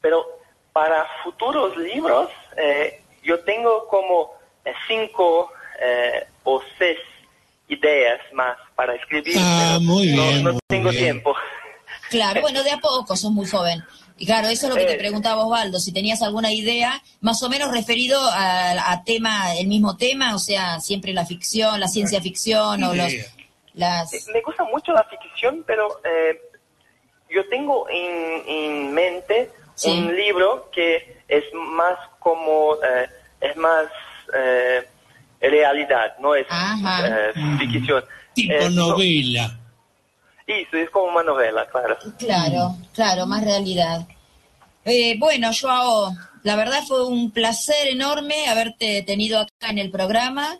pero 0.00 0.24
para 0.72 1.06
futuros 1.22 1.76
libros, 1.76 2.28
eh, 2.56 3.02
yo 3.22 3.40
tengo 3.40 3.86
como 3.88 4.32
eh, 4.64 4.72
cinco 4.88 5.50
eh, 5.80 6.26
o 6.44 6.62
seis 6.78 6.98
ideas 7.68 8.20
más 8.32 8.56
para 8.74 8.94
escribir. 8.94 9.36
Ah, 9.38 9.76
pero 9.78 9.80
muy 9.80 10.12
no, 10.12 10.22
bien, 10.22 10.44
no 10.44 10.52
muy 10.52 10.60
tengo 10.66 10.90
bien. 10.90 11.02
tiempo. 11.04 11.34
Claro, 12.10 12.40
bueno, 12.42 12.62
de 12.62 12.70
a 12.70 12.78
poco, 12.78 13.16
sos 13.16 13.30
muy 13.32 13.46
joven. 13.46 13.82
Y 14.16 14.26
claro, 14.26 14.48
eso 14.48 14.66
es 14.66 14.72
lo 14.72 14.78
que 14.78 14.84
te 14.84 14.94
Eh. 14.94 14.98
preguntaba 14.98 15.44
Osvaldo, 15.44 15.80
si 15.80 15.92
tenías 15.92 16.22
alguna 16.22 16.52
idea 16.52 17.02
más 17.20 17.42
o 17.42 17.48
menos 17.48 17.72
referido 17.72 18.20
a, 18.20 18.92
a 18.92 19.02
tema, 19.04 19.54
el 19.56 19.66
mismo 19.66 19.96
tema, 19.96 20.34
o 20.36 20.38
sea, 20.38 20.80
siempre 20.80 21.12
la 21.12 21.26
ficción, 21.26 21.80
la 21.80 21.88
ciencia 21.88 22.20
ficción 22.20 22.84
o 22.84 22.94
los. 22.94 23.12
Las... 23.74 24.12
Eh, 24.12 24.20
Me 24.32 24.40
gusta 24.42 24.64
mucho 24.64 24.92
la 24.92 25.04
ficción, 25.04 25.62
pero 25.66 26.00
eh, 26.04 26.40
yo 27.30 27.46
tengo 27.48 27.88
en, 27.90 28.42
en 28.48 28.92
mente 28.94 29.50
Sí. 29.76 29.90
un 29.90 30.14
libro 30.14 30.70
que 30.72 31.22
es 31.26 31.42
más 31.52 31.98
como, 32.20 32.74
eh, 32.76 33.08
es 33.40 33.56
más 33.56 33.86
eh, 34.32 34.86
realidad, 35.40 36.16
no 36.20 36.34
es 36.36 36.46
Ajá. 36.48 37.08
eh, 37.30 37.32
ficción. 37.58 38.04
Tipo 38.34 38.52
Eh, 38.54 38.70
no- 38.70 38.88
novela. 38.90 39.58
Sí, 40.46 40.52
sí, 40.70 40.76
es 40.78 40.90
como 40.90 41.06
una 41.12 41.22
novela, 41.24 41.66
claro. 41.66 41.96
Claro, 42.18 42.76
claro, 42.94 43.26
más 43.26 43.42
realidad. 43.42 44.06
Eh, 44.84 45.16
bueno, 45.18 45.50
Joao, 45.58 46.12
la 46.42 46.54
verdad 46.54 46.82
fue 46.86 47.04
un 47.06 47.30
placer 47.32 47.88
enorme 47.88 48.46
haberte 48.48 49.02
tenido 49.02 49.40
acá 49.40 49.70
en 49.70 49.78
el 49.78 49.90
programa. 49.90 50.58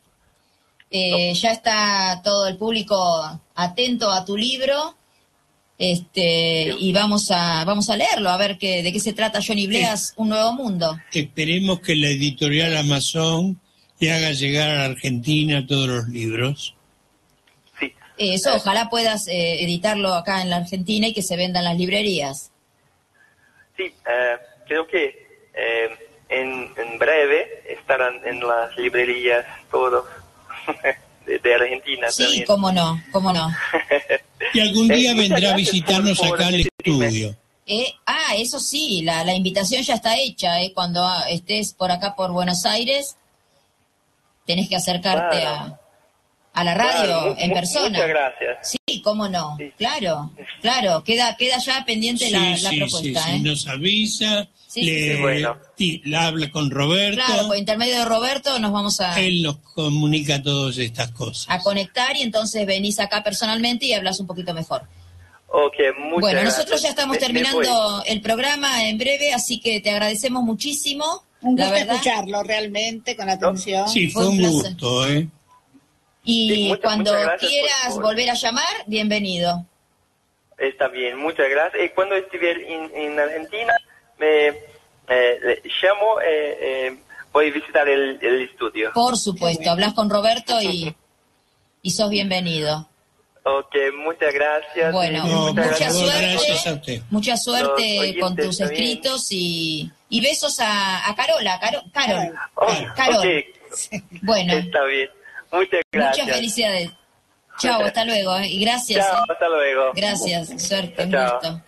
Eh, 0.90 1.34
ya 1.34 1.50
está 1.50 2.20
todo 2.22 2.46
el 2.46 2.56
público 2.56 3.40
atento 3.54 4.10
a 4.10 4.24
tu 4.24 4.36
libro. 4.36 4.96
Este, 5.76 6.72
y 6.78 6.92
vamos 6.92 7.32
a, 7.32 7.64
vamos 7.64 7.90
a 7.90 7.96
leerlo, 7.96 8.30
a 8.30 8.36
ver 8.36 8.58
qué, 8.58 8.82
de 8.84 8.92
qué 8.92 9.00
se 9.00 9.12
trata 9.12 9.40
Johnny 9.44 9.66
Bleas, 9.66 10.14
Un 10.16 10.28
Nuevo 10.28 10.52
Mundo. 10.52 10.96
Esperemos 11.12 11.80
que 11.80 11.96
la 11.96 12.08
editorial 12.08 12.76
Amazon 12.76 13.60
le 13.98 14.12
haga 14.12 14.30
llegar 14.30 14.70
a 14.70 14.74
la 14.74 14.84
Argentina 14.84 15.66
todos 15.66 15.88
los 15.88 16.08
libros. 16.08 16.76
Sí. 17.80 17.86
Eh, 18.18 18.34
Eso, 18.34 18.54
ojalá 18.54 18.88
puedas 18.88 19.26
eh, 19.26 19.64
editarlo 19.64 20.14
acá 20.14 20.42
en 20.42 20.50
la 20.50 20.58
Argentina 20.58 21.08
y 21.08 21.12
que 21.12 21.22
se 21.22 21.36
vendan 21.36 21.64
las 21.64 21.76
librerías. 21.76 22.52
Sí, 23.76 23.82
eh, 23.82 24.36
creo 24.68 24.86
que 24.86 25.26
eh, 25.56 25.88
en, 26.28 26.70
en 26.76 26.98
breve 27.00 27.64
estarán 27.68 28.20
en 28.24 28.46
las 28.46 28.76
librerías 28.76 29.44
todos. 29.72 30.04
de, 31.26 31.38
de 31.38 31.54
Argentina 31.54 32.10
Sí, 32.10 32.22
también. 32.24 32.44
cómo 32.46 32.72
no, 32.72 33.02
cómo 33.12 33.32
no. 33.32 33.48
Y 34.52 34.60
algún 34.60 34.88
día 34.88 35.14
vendrá 35.14 35.52
a 35.52 35.56
visitarnos 35.56 36.18
por- 36.18 36.34
acá 36.34 36.48
al 36.48 36.60
estudio. 36.60 37.36
Eh, 37.66 37.86
ah, 38.06 38.34
eso 38.36 38.60
sí, 38.60 39.02
la, 39.02 39.24
la 39.24 39.32
invitación 39.34 39.82
ya 39.82 39.94
está 39.94 40.18
hecha. 40.18 40.60
Eh, 40.60 40.72
cuando 40.74 41.02
estés 41.30 41.72
por 41.72 41.90
acá, 41.90 42.14
por 42.14 42.30
Buenos 42.30 42.66
Aires, 42.66 43.16
tenés 44.46 44.68
que 44.68 44.76
acercarte 44.76 45.40
Claro. 45.40 45.48
a, 45.74 45.80
a 46.54 46.64
la 46.64 46.74
radio 46.74 47.02
Claro, 47.04 47.36
en 47.38 47.52
persona. 47.52 47.88
Muchas 47.90 48.08
gracias. 48.08 48.72
Sí, 48.88 49.02
cómo 49.02 49.28
no. 49.28 49.56
Sí. 49.58 49.72
Claro, 49.76 50.30
claro. 50.62 51.02
Queda, 51.04 51.36
queda 51.36 51.58
ya 51.58 51.84
pendiente 51.84 52.30
la, 52.30 52.50
la 52.50 52.56
sí, 52.56 52.66
sí, 52.68 52.78
propuesta. 52.78 53.22
sí, 53.24 53.30
¿eh? 53.32 53.40
nos 53.40 53.66
avisa, 53.68 54.48
Sí, 54.68 54.82
le, 54.82 54.92
sí, 54.92 55.14
sí. 55.16 55.20
Bueno. 55.22 55.56
sí, 55.78 56.02
la 56.04 56.26
habla 56.26 56.50
con 56.50 56.68
Roberto, 56.70 57.22
Claro, 57.24 57.46
por 57.46 57.56
intermedio 57.56 57.96
de 57.98 58.04
Roberto 58.06 58.58
nos 58.58 58.72
vamos 58.72 59.00
a, 59.00 59.20
él 59.20 59.42
nos 59.42 59.58
comunica 59.58 60.42
todas 60.42 60.78
estas 60.78 61.12
cosas. 61.12 61.46
a 61.48 61.60
conectar 61.60 62.16
y 62.16 62.22
entonces 62.22 62.66
venís 62.66 62.98
acá 62.98 63.22
personalmente 63.22 63.86
y 63.86 63.92
hablas 63.92 64.18
un 64.18 64.26
poquito 64.26 64.52
mejor. 64.52 64.82
Ok, 65.48 65.74
muchas 65.98 66.20
bueno, 66.20 66.40
gracias. 66.40 66.56
nosotros 66.56 66.82
ya 66.82 66.88
estamos 66.88 67.16
Me- 67.20 67.28
me 67.28 67.42
voy. 67.42 67.42
terminando 67.44 68.02
el 68.06 68.20
programa 68.20 68.88
en 68.88 68.98
breve, 68.98 69.32
así 69.32 69.60
que 69.60 69.80
te 69.80 69.90
agradecemos 69.90 70.42
muchísimo. 70.42 71.04
Un 71.42 71.56
gusto 71.56 71.74
escucharlo 71.76 72.42
realmente 72.42 73.14
con 73.14 73.28
atención. 73.28 73.88
Sí, 73.88 74.08
Fue 74.08 74.24
fue 74.24 74.32
un 74.32 74.44
un 74.44 74.50
gusto, 74.50 75.06
¿eh? 75.08 75.28
Y 76.24 76.54
Sí, 76.54 76.68
muchas- 76.68 76.82
cuando 76.82 77.10
muchas 77.12 77.22
gracias 77.26 77.40
por- 77.40 77.48
quieras 77.50 77.94
por- 77.94 78.02
volver 78.02 78.30
a 78.30 78.34
llamar, 78.34 78.74
bienvenido. 78.86 79.66
Está 80.58 80.88
bien, 80.88 81.18
muchas 81.18 81.48
gracias. 81.50 81.84
Y 81.84 81.88
cuando 81.90 82.14
estuve 82.14 82.50
en, 82.72 82.90
en 82.94 83.18
Argentina, 83.20 83.74
me 84.18 84.48
eh, 85.08 85.62
llamo, 85.82 86.20
eh, 86.22 86.58
eh, 86.60 86.98
voy 87.32 87.48
a 87.48 87.52
visitar 87.52 87.88
el, 87.88 88.18
el 88.22 88.42
estudio. 88.42 88.90
Por 88.94 89.16
supuesto, 89.18 89.70
hablas 89.70 89.92
con 89.92 90.08
Roberto 90.08 90.60
y, 90.62 90.94
y 91.82 91.90
sos 91.90 92.08
bienvenido. 92.08 92.88
Ok, 93.46 93.74
muchas 94.02 94.32
gracias. 94.32 94.90
Bueno, 94.92 95.26
y 95.26 95.30
No, 95.30 95.52
mucha 95.52 95.74
favor, 95.74 95.92
suerte. 95.92 96.30
gracias 96.30 96.66
a 96.66 96.72
usted. 96.72 97.02
Mucha 97.10 97.36
suerte 97.36 97.98
oyentes 98.00 98.22
con 98.22 98.36
tus 98.36 98.56
también. 98.58 98.82
escritos 98.82 99.26
y, 99.32 99.90
y 100.08 100.20
besos 100.22 100.58
a, 100.60 101.06
a 101.10 101.14
Carola, 101.14 101.60
Caro- 101.60 101.82
Carol. 101.92 102.34
Oh, 102.54 102.66
Carol. 102.96 103.44
Bueno, 104.22 104.54
está 104.54 104.84
bien. 104.84 105.10
Muchas 105.54 105.80
gracias. 105.92 106.24
muchas 106.26 106.36
felicidades. 106.36 106.90
Chao, 107.58 107.84
hasta 107.84 108.04
luego. 108.04 108.36
eh, 108.38 108.48
Y 108.48 108.64
gracias. 108.64 109.06
Chao, 109.06 109.20
eh. 109.20 109.26
hasta 109.30 109.48
luego. 109.48 109.92
Gracias, 109.94 110.62
suerte, 110.62 111.04
un 111.04 111.12
gusto. 111.12 111.62